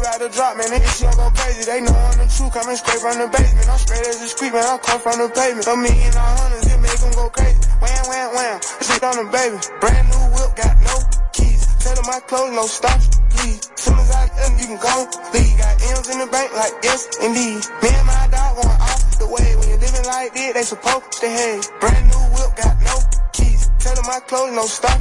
80s. 0.00 0.02
Man, 0.02 0.08
about 0.08 0.20
to 0.20 0.36
drop, 0.36 0.56
man. 0.56 0.66
Niggas 0.68 0.98
shit 0.98 1.16
go 1.16 1.30
crazy. 1.30 1.64
They 1.64 1.80
know 1.80 1.92
I'm 1.92 2.18
the 2.18 2.26
truth, 2.32 2.52
coming 2.52 2.76
straight 2.76 3.00
from 3.00 3.18
the 3.18 3.28
basement. 3.28 3.68
I'm 3.68 3.78
straight 3.78 4.06
as 4.06 4.22
a 4.22 4.28
street, 4.28 4.52
man. 4.52 4.64
I 4.64 4.78
come 4.78 5.00
from 5.00 5.18
the 5.20 5.28
pavement. 5.28 5.66
A 5.66 5.76
million 5.76 6.14
all 6.16 6.36
hundreds, 6.36 6.66
it 6.66 6.80
make 6.80 6.98
them 7.00 7.12
go 7.12 7.28
crazy. 7.30 7.60
Wham, 7.80 8.04
wham, 8.08 8.28
wham. 8.34 8.56
Shit 8.80 9.02
on 9.04 9.16
them, 9.16 9.30
baby. 9.30 9.56
Brand 9.80 10.06
new 10.08 10.24
whip, 10.32 10.50
got 10.56 10.74
no 10.80 10.96
keys. 11.32 11.62
Tell 11.80 11.94
them 11.94 12.06
my 12.08 12.20
clothes, 12.24 12.52
no 12.56 12.64
stop, 12.66 13.00
please. 13.30 13.60
Soon 13.76 13.98
as 13.98 14.10
I 14.10 14.24
end, 14.48 14.60
you 14.60 14.66
can 14.72 14.80
go 14.80 14.94
leave. 15.32 15.56
Got 15.58 15.74
M's 15.96 16.08
in 16.08 16.18
the 16.20 16.28
bank, 16.28 16.50
like 16.56 16.74
yes, 16.82 17.08
indeed. 17.20 17.60
Me 17.84 17.88
and 17.92 18.06
my 18.06 18.28
dog 18.32 18.56
going 18.56 18.80
off 18.80 19.18
the 19.18 19.26
way. 19.28 19.48
When 19.56 19.68
you're 19.68 19.82
living 19.82 20.06
like 20.06 20.32
this, 20.34 20.52
they 20.54 20.64
supposed 20.64 21.12
to 21.20 21.28
hate. 21.28 21.64
Brand 21.80 22.04
new 22.08 22.24
whip, 22.36 22.50
got 22.56 22.76
no 22.80 22.96
keys. 23.32 23.68
Tell 23.80 23.94
them 23.94 24.04
my 24.06 24.20
clothes, 24.24 24.52
no 24.52 24.64
stop, 24.66 25.00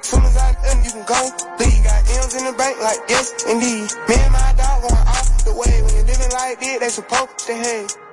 Soon 0.00 0.22
as 0.22 0.36
I 0.36 0.54
end, 0.70 0.84
you 0.84 0.92
can 0.92 1.04
go 1.06 1.20
leave. 1.58 1.82
Got 1.82 2.08
M's 2.22 2.34
in 2.34 2.44
the 2.44 2.54
bank, 2.56 2.78
like 2.80 3.00
yes, 3.08 3.32
indeed. 3.50 3.90
Me 4.08 4.14
and 4.14 4.32
my 4.32 4.54
dog 4.56 4.82
going 4.82 4.94
off 4.94 5.44
the 5.44 5.52
way. 5.52 5.82
When 5.82 5.94
you 5.96 6.02
living 6.02 6.30
like 6.30 6.60
this, 6.60 6.78
they 6.78 6.88
supposed 6.88 7.38
to 7.46 7.54
hate. 7.54 8.05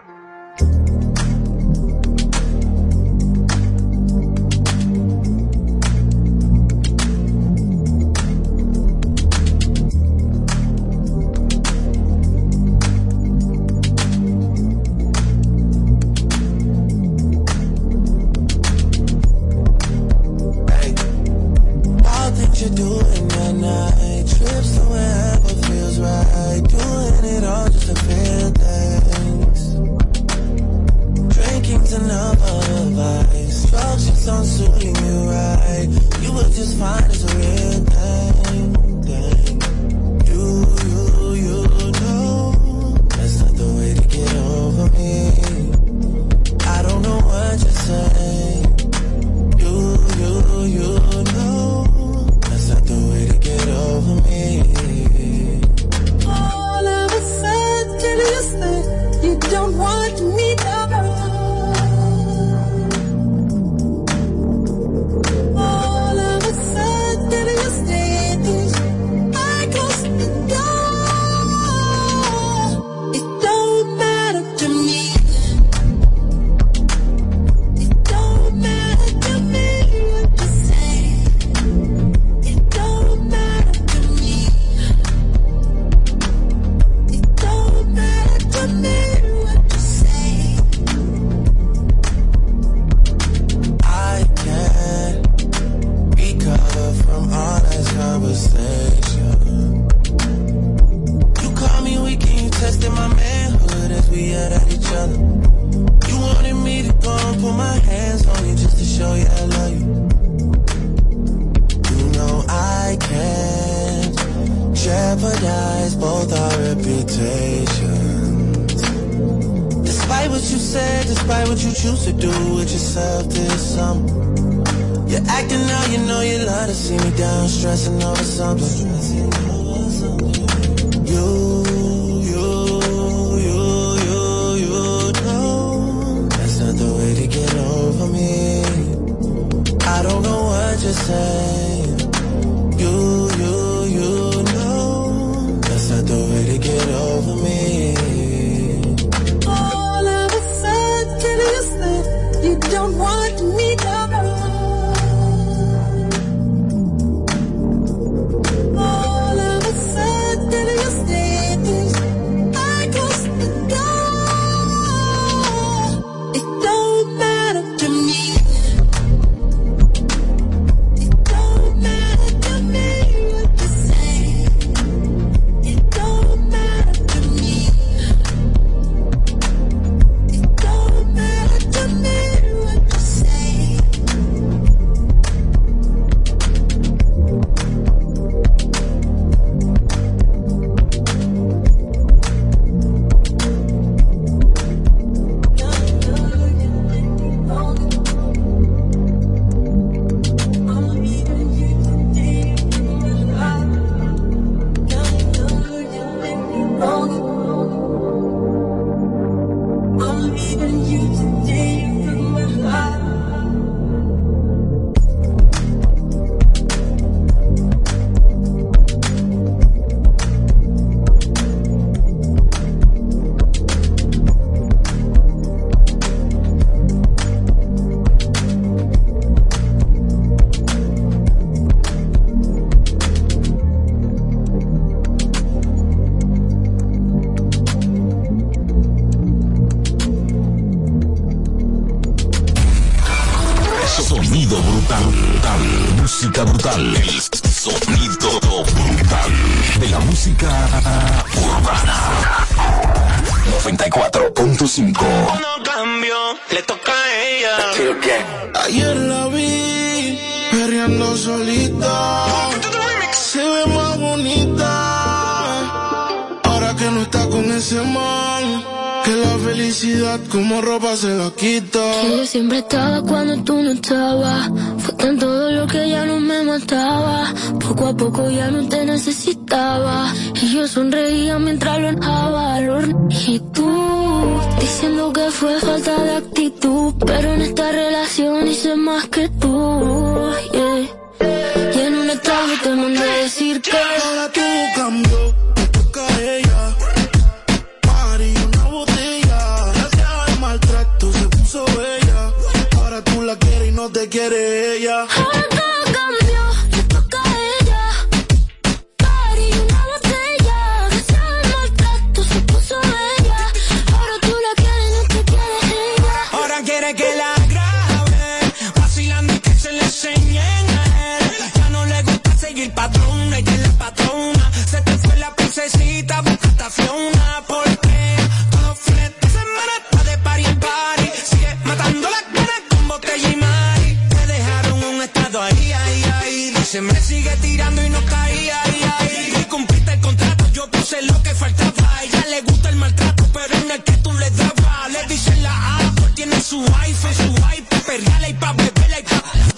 Se 336.74 336.82
me 336.82 336.95
sigue 336.95 337.30
tirando 337.39 337.86
y 337.86 337.89
no 337.91 338.03
caía 338.03 338.59
ahí, 338.63 338.82
ahí. 338.97 339.34
Y 339.39 339.43
cumpliste 339.43 339.93
el 339.93 340.01
contrato, 340.01 340.49
yo 340.53 340.67
puse 340.71 341.03
lo 341.03 341.21
que 341.21 341.30
faltaba. 341.36 341.97
A 341.97 342.03
ella 342.03 342.26
le 342.32 342.41
gusta 342.41 342.69
el 342.69 342.78
maltrato, 342.78 343.28
pero 343.32 343.55
en 343.59 343.69
el 343.69 343.84
que 343.84 343.91
tú 343.97 344.11
le 344.13 344.28
dabas. 344.32 344.91
Le 344.91 345.05
dicen 345.07 345.43
la 345.43 345.51
A, 345.51 345.93
pues 345.95 346.15
tiene 346.15 346.41
su 346.41 346.61
wife, 346.61 347.13
su 347.13 347.32
wife, 347.32 347.80
perreala 347.86 348.28
y 348.28 348.34
pa' 348.34 348.53
beberla 348.53 348.99
y 348.99 349.03
pa' 349.03 349.53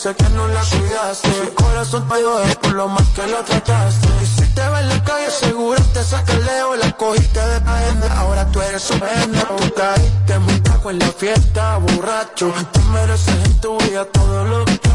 sé 0.00 0.14
que 0.14 0.28
no 0.30 0.48
la 0.48 0.62
cuidaste. 0.62 1.28
Mi 1.28 1.50
corazón 1.54 2.08
te 2.08 2.56
por 2.56 2.72
lo 2.72 2.88
mal 2.88 3.06
que 3.14 3.26
la 3.26 3.42
trataste. 3.44 4.08
Y 4.22 4.26
si 4.26 4.54
te 4.54 4.66
va 4.66 4.80
en 4.80 4.88
la 4.88 5.04
calle, 5.04 5.30
seguro 5.30 5.82
te 5.92 6.02
saca 6.02 6.32
el 6.32 6.44
leo. 6.46 6.76
La 6.76 6.90
cogiste 6.92 7.40
de 7.40 7.60
prenda, 7.60 8.18
ahora 8.18 8.50
tú 8.50 8.62
eres 8.62 8.82
su 8.82 8.98
prenda. 8.98 9.40
Tú 9.58 9.74
caíste 9.74 10.38
muy 10.38 10.60
taco 10.60 10.90
en 10.90 11.00
la 11.00 11.12
fiesta, 11.12 11.76
borracho. 11.76 12.50
Tú 12.72 12.80
mereces 12.94 13.44
en 13.44 13.60
tu 13.60 13.76
vida 13.78 14.06
todo 14.06 14.44
lo 14.44 14.64
que 14.64 14.89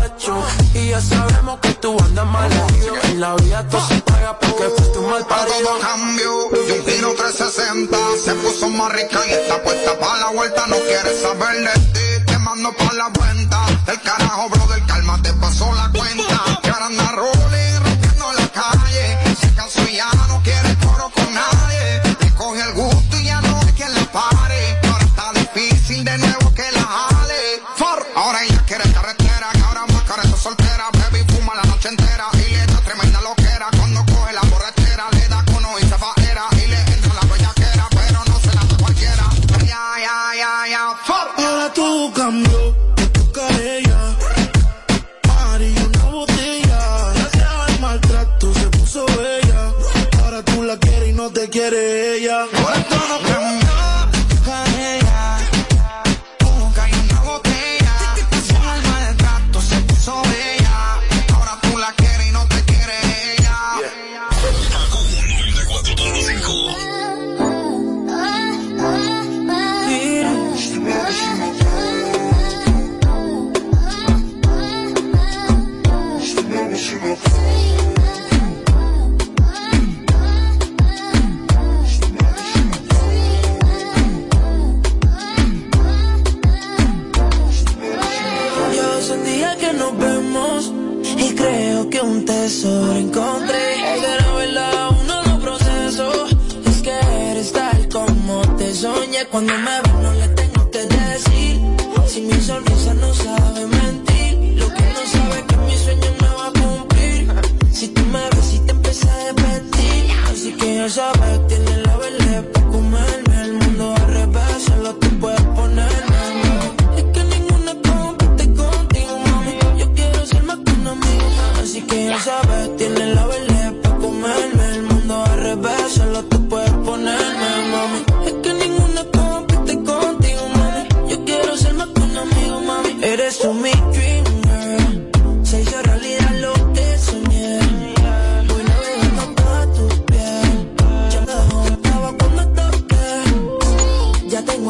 y 0.74 0.89
ya 0.89 1.01
sabemos 1.01 1.59
que 1.59 1.74
tú 1.76 1.97
andas 1.99 2.26
mal. 2.26 2.49
En 3.03 3.20
la 3.20 3.36
vida 3.36 3.68
todo 3.68 3.86
se 3.88 4.01
paga 4.01 4.39
porque 4.39 4.63
fuiste 4.70 4.99
un 4.99 5.09
mal 5.09 5.26
parido. 5.26 5.57
todo 5.59 5.80
cambio, 5.80 6.32
y 6.51 6.72
un 6.72 6.86
giro 6.86 7.13
360. 7.16 7.97
Se 8.24 8.34
puso 8.36 8.70
más 8.70 8.91
rica 8.93 9.20
y 9.28 9.32
está 9.32 9.61
puesta 9.61 9.99
para 9.99 10.20
la 10.20 10.30
vuelta. 10.32 10.68
No 10.68 10.78
quiere 10.78 11.22
saber 11.22 11.55
de 11.57 11.80
ti, 11.93 12.26
te 12.26 12.38
mando 12.39 12.72
para 12.78 12.93
la 12.93 13.11
cuenta. 13.18 13.66
El 13.88 14.01
carajo, 14.01 14.49
brother, 14.49 14.84
calma, 14.86 15.22
te 15.22 15.34
pasó 15.34 15.74
la 15.74 15.91
cuenta. 15.91 16.59
Que 16.61 16.72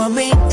Ya 0.05 0.11
tengo 0.11 0.44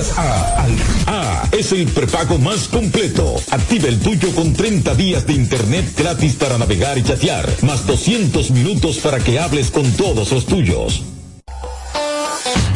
A 0.00 0.64
Al 0.64 0.76
A 1.06 1.48
es 1.52 1.70
el 1.70 1.86
prepago 1.86 2.36
más 2.38 2.66
completo. 2.66 3.36
Activa 3.50 3.88
el 3.88 4.00
tuyo 4.00 4.34
con 4.34 4.52
30 4.52 4.92
días 4.96 5.24
de 5.24 5.34
internet 5.34 5.86
gratis 5.96 6.34
para 6.34 6.58
navegar 6.58 6.98
y 6.98 7.04
chatear, 7.04 7.48
más 7.62 7.86
200 7.86 8.50
minutos 8.50 8.98
para 8.98 9.20
que 9.20 9.38
hables 9.38 9.70
con 9.70 9.88
todos 9.92 10.32
los 10.32 10.46
tuyos. 10.46 11.13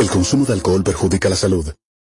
El 0.00 0.08
consumo 0.08 0.46
de 0.46 0.54
alcohol 0.54 0.82
perjudica 0.82 1.28
la 1.28 1.36
salud. 1.36 1.74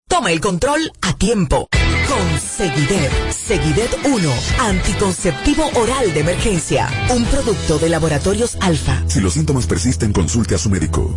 Toma 0.08 0.30
el 0.30 0.40
control 0.40 0.92
a 1.00 1.14
tiempo. 1.14 1.66
Con 2.08 2.38
Seguidet. 2.38 3.10
Seguidet 3.32 3.90
1. 4.04 4.32
Anticonceptivo 4.60 5.68
oral 5.74 6.14
de 6.14 6.20
emergencia. 6.20 6.88
Un 7.10 7.24
producto 7.24 7.80
de 7.80 7.88
laboratorios 7.88 8.56
alfa. 8.60 9.02
Si 9.08 9.18
los 9.20 9.32
síntomas 9.32 9.66
persisten, 9.66 10.12
consulte 10.12 10.54
a 10.54 10.58
su 10.58 10.70
médico. 10.70 11.12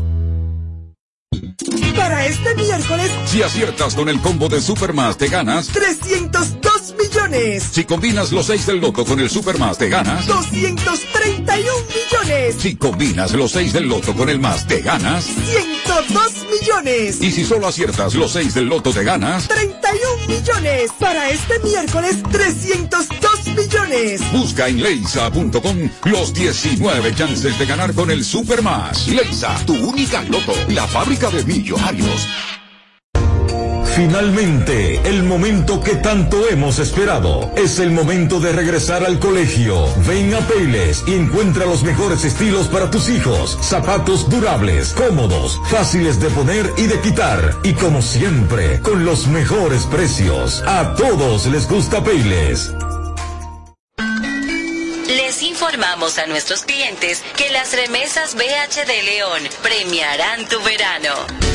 Para 1.96 2.26
este 2.26 2.56
miércoles, 2.56 3.12
Si 3.26 3.44
aciertas 3.44 3.94
con 3.94 4.10
el 4.10 4.20
combo 4.22 4.50
de 4.50 4.60
Supermas, 4.62 5.18
te 5.18 5.28
ganas. 5.28 5.68
302 5.68 6.96
millones. 7.00 7.64
Si 7.72 7.84
combinas 7.84 8.32
los 8.32 8.48
6 8.48 8.66
del 8.66 8.80
loto 8.80 9.06
con 9.06 9.20
el 9.20 9.30
Supermas, 9.30 9.78
te 9.78 9.90
ganas. 9.90 10.26
231 10.26 11.72
millones. 11.90 12.56
Si 12.60 12.76
combinas 12.76 13.34
los 13.34 13.52
6 13.52 13.74
del 13.74 13.88
loto 13.88 14.14
con 14.16 14.30
el 14.30 14.40
más, 14.40 14.68
te 14.68 14.82
ganas. 14.82 15.26
102 15.26 16.25
millones. 16.60 17.22
Y 17.22 17.32
si 17.32 17.46
solo 17.46 17.68
aciertas 17.68 18.16
los 18.16 18.32
6 18.32 18.54
del 18.54 18.66
loto, 18.66 18.92
te 18.92 19.04
ganas. 19.04 19.48
31 19.48 20.28
millones. 20.28 20.92
Para 21.00 21.30
este 21.30 21.60
miércoles, 21.60 22.22
302 22.32 23.48
millones. 23.56 24.22
Busca 24.32 24.68
en 24.68 24.82
leisa.com 24.82 25.90
los 26.06 26.34
19 26.34 27.16
chances 27.16 27.58
de 27.58 27.66
ganar 27.66 27.94
con 27.94 28.12
el 28.12 28.24
Supermas. 28.24 29.08
Leisa, 29.08 29.56
tu 29.66 29.74
única 29.74 30.24
loto, 30.24 30.54
la 30.70 30.88
fábrica 30.88 31.30
de 31.30 31.44
millonarios. 31.46 32.28
Finalmente, 33.96 35.00
el 35.06 35.24
momento 35.24 35.82
que 35.82 35.96
tanto 35.96 36.50
hemos 36.50 36.80
esperado. 36.80 37.50
Es 37.56 37.80
el 37.80 37.92
momento 37.92 38.42
de 38.42 38.52
regresar 38.52 39.06
al 39.06 39.20
colegio. 39.20 39.88
Ven 40.06 40.34
a 40.34 40.40
Payless 40.40 41.06
y 41.08 41.14
encuentra 41.14 41.66
los 41.66 41.84
mejores 41.84 42.26
estilos 42.26 42.68
para 42.68 42.92
tus 42.92 43.08
hijos. 43.08 43.58
Zapatos 43.62 44.30
durables, 44.30 44.92
cómodos, 44.92 45.62
fáciles 45.70 46.20
de 46.20 46.30
poner 46.32 46.70
y 46.76 46.88
de 46.88 47.00
quitar. 47.00 47.56
Y 47.64 47.72
como 47.72 48.02
siempre, 48.02 48.82
con 48.82 49.06
los 49.06 49.28
mejores 49.28 49.86
precios. 49.86 50.62
A 50.68 50.94
todos 50.96 51.46
les 51.46 51.66
gusta 51.66 52.04
Payless. 52.04 52.74
Les 55.08 55.42
informamos 55.42 56.18
a 56.18 56.28
nuestros 56.28 56.64
clientes 56.64 57.24
que 57.38 57.50
las 57.52 57.74
remesas 57.74 58.36
BH 58.36 58.86
de 58.88 59.04
León 59.04 59.42
premiarán 59.64 60.46
tu 60.50 60.62
verano. 60.64 61.55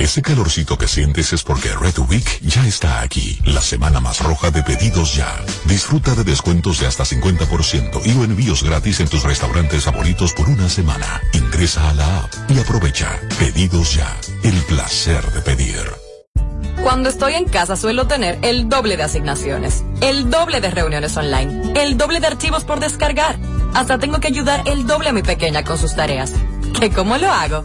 Ese 0.00 0.22
calorcito 0.22 0.78
que 0.78 0.88
sientes 0.88 1.34
es 1.34 1.42
porque 1.42 1.68
Red 1.68 1.98
Week 2.08 2.40
ya 2.40 2.66
está 2.66 3.02
aquí, 3.02 3.38
la 3.44 3.60
semana 3.60 4.00
más 4.00 4.20
roja 4.20 4.50
de 4.50 4.62
pedidos 4.62 5.14
ya. 5.14 5.28
Disfruta 5.66 6.14
de 6.14 6.24
descuentos 6.24 6.80
de 6.80 6.86
hasta 6.86 7.04
50% 7.04 8.00
y 8.06 8.18
o 8.18 8.24
envíos 8.24 8.62
gratis 8.62 9.00
en 9.00 9.08
tus 9.08 9.24
restaurantes 9.24 9.84
favoritos 9.84 10.32
por 10.32 10.48
una 10.48 10.70
semana. 10.70 11.20
Ingresa 11.34 11.90
a 11.90 11.92
la 11.92 12.20
app 12.20 12.32
y 12.48 12.58
aprovecha. 12.58 13.20
Pedidos 13.38 13.94
ya. 13.94 14.16
El 14.42 14.54
placer 14.62 15.22
de 15.32 15.42
pedir. 15.42 15.84
Cuando 16.82 17.10
estoy 17.10 17.34
en 17.34 17.44
casa 17.44 17.76
suelo 17.76 18.06
tener 18.06 18.38
el 18.40 18.70
doble 18.70 18.96
de 18.96 19.02
asignaciones, 19.02 19.84
el 20.00 20.30
doble 20.30 20.62
de 20.62 20.70
reuniones 20.70 21.14
online, 21.18 21.74
el 21.74 21.98
doble 21.98 22.20
de 22.20 22.26
archivos 22.26 22.64
por 22.64 22.80
descargar. 22.80 23.38
Hasta 23.74 23.98
tengo 23.98 24.18
que 24.18 24.28
ayudar 24.28 24.62
el 24.64 24.86
doble 24.86 25.10
a 25.10 25.12
mi 25.12 25.22
pequeña 25.22 25.62
con 25.62 25.76
sus 25.76 25.94
tareas. 25.94 26.32
¿Qué 26.80 26.90
cómo 26.90 27.18
lo 27.18 27.30
hago? 27.30 27.64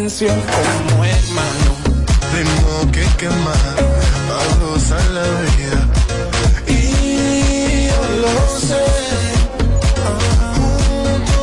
Canción 0.00 0.40
como 0.40 1.04
hermano. 1.04 1.70
Tengo 2.32 2.90
que 2.90 3.04
quemar 3.18 3.76
para 4.28 4.52
gozar 4.64 5.04
la 5.10 5.26
vida. 5.50 5.80
Y 6.66 7.88
yo 7.88 8.02
lo 8.24 8.34
sé. 8.66 8.86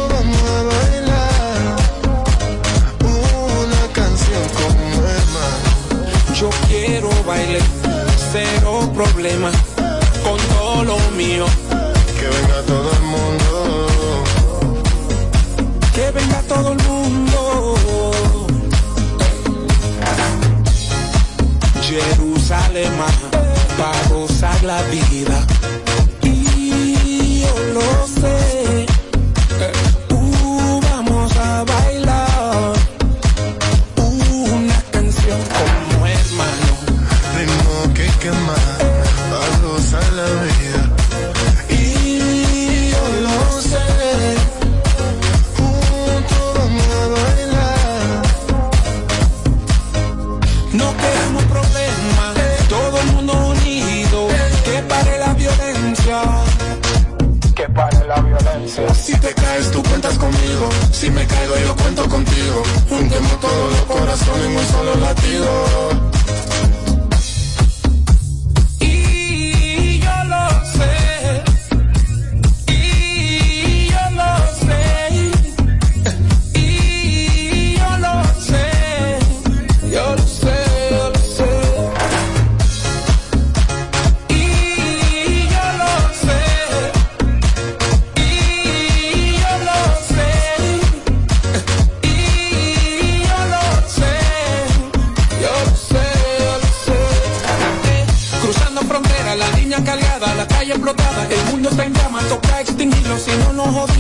Vamos 0.10 0.42
a 0.56 0.60
bailar 0.72 1.76
una 3.04 3.84
canción 3.94 4.44
como 4.60 4.86
hermano. 5.18 5.70
Yo 6.40 6.50
quiero 6.68 7.10
bailar, 7.26 7.68
cero 8.32 8.92
problema, 8.96 9.52
con 10.24 10.38
todo 10.50 10.84
lo 10.84 10.98
mío. 11.12 11.46
La 24.68 24.82
vida. 24.84 25.37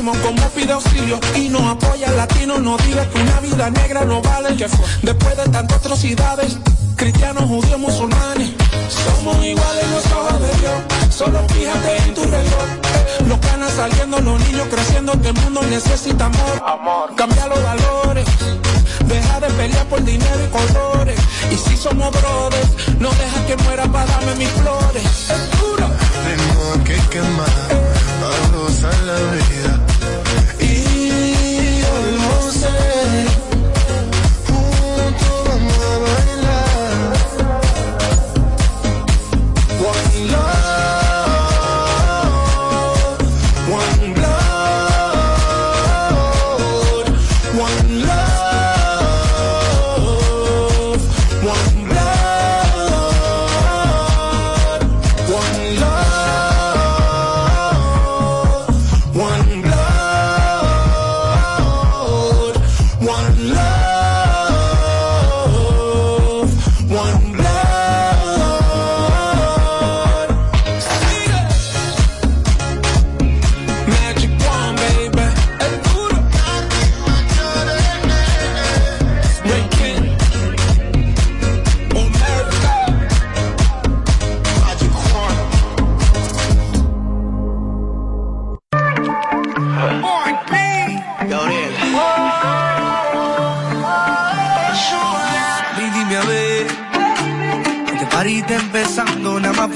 No 0.07 0.13
como 0.21 0.49
pide 0.55 0.71
auxilio 0.71 1.19
y 1.35 1.49
nos 1.49 1.63
apoya 1.63 2.07
el 2.07 2.15
latino, 2.15 2.57
no 2.59 2.77
digas 2.77 3.07
que 3.07 3.19
una 3.19 3.39
vida 3.41 3.69
negra 3.69 4.05
no 4.05 4.21
vale, 4.21 4.55
que 4.55 4.69
fue 4.69 4.85
después 5.01 5.35
de 5.35 5.43
tantas 5.49 5.79
atrocidades, 5.79 6.57
cristianos, 6.95 7.43
judíos, 7.43 7.77
musulmanes, 7.77 8.51
somos 8.87 9.35
iguales 9.43 9.83
en 9.83 9.91
los 9.91 10.05
ojos 10.05 10.39
de 10.39 10.47
Dios, 10.61 11.13
solo 11.13 11.39
fíjate 11.49 11.97
en 11.97 12.13
tu 12.13 12.23
reloj, 12.23 12.67
los 13.27 13.37
canas 13.39 13.73
saliendo, 13.73 14.21
los 14.21 14.39
niños 14.47 14.67
creciendo, 14.71 15.11
que 15.21 15.27
el 15.27 15.33
mundo 15.41 15.61
necesita 15.63 16.27
amor, 16.27 16.63
amor, 16.65 17.15
cambia 17.17 17.47
los 17.47 17.61
valores, 17.61 18.25
deja 19.07 19.39
de 19.41 19.47
pelear 19.59 19.85
por 19.87 20.01
dinero 20.05 20.39
y 20.41 20.49
colores, 20.49 21.19
y 21.51 21.55
si 21.57 21.75
somos 21.75 22.11
brothers, 22.11 22.69
no 22.99 23.09
deja 23.09 23.45
que 23.45 23.57
muera 23.63 23.83
para 23.91 24.05
darme 24.05 24.35
mis 24.35 24.49
flores, 24.51 25.03
es 25.03 25.59
duro. 25.59 25.85
Tengo 26.23 26.83
que 26.85 26.95
quemar 27.09 27.51
para 28.21 28.57
gozar 28.57 28.95
la 29.03 29.15
vida. 29.35 29.96
Y 32.57 32.59
yo 32.59 32.71
lo 32.71 32.96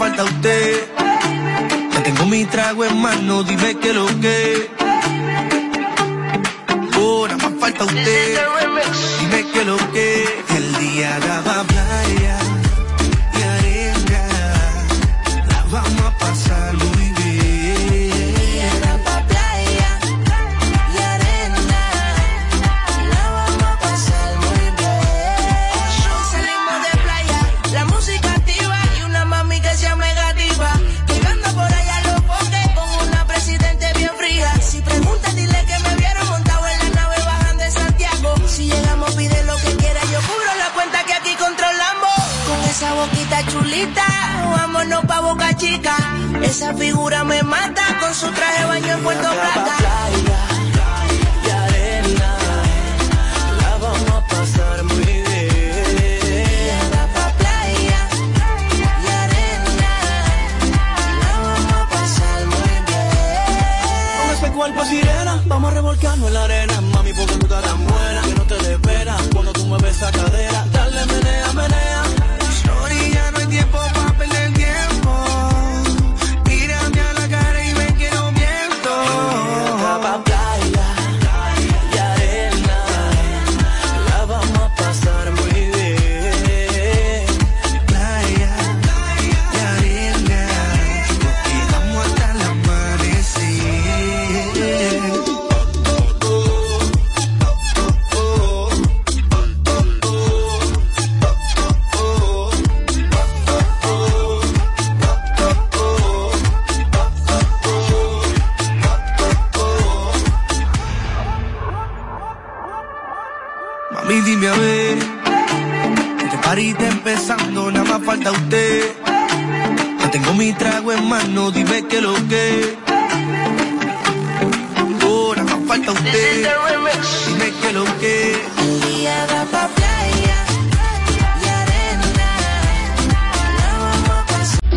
falta 0.01 0.23
usted. 0.23 0.87
Ya 1.93 2.03
tengo 2.03 2.25
mi 2.25 2.43
trago 2.45 2.83
en 2.85 2.97
mano, 2.99 3.43
dime 3.43 3.75
que 3.75 3.93
lo 3.93 4.07
que. 4.19 4.67
Oh, 6.97 7.27
nada 7.27 7.37
más 7.37 7.59
falta 7.59 7.83
usted. 7.85 8.60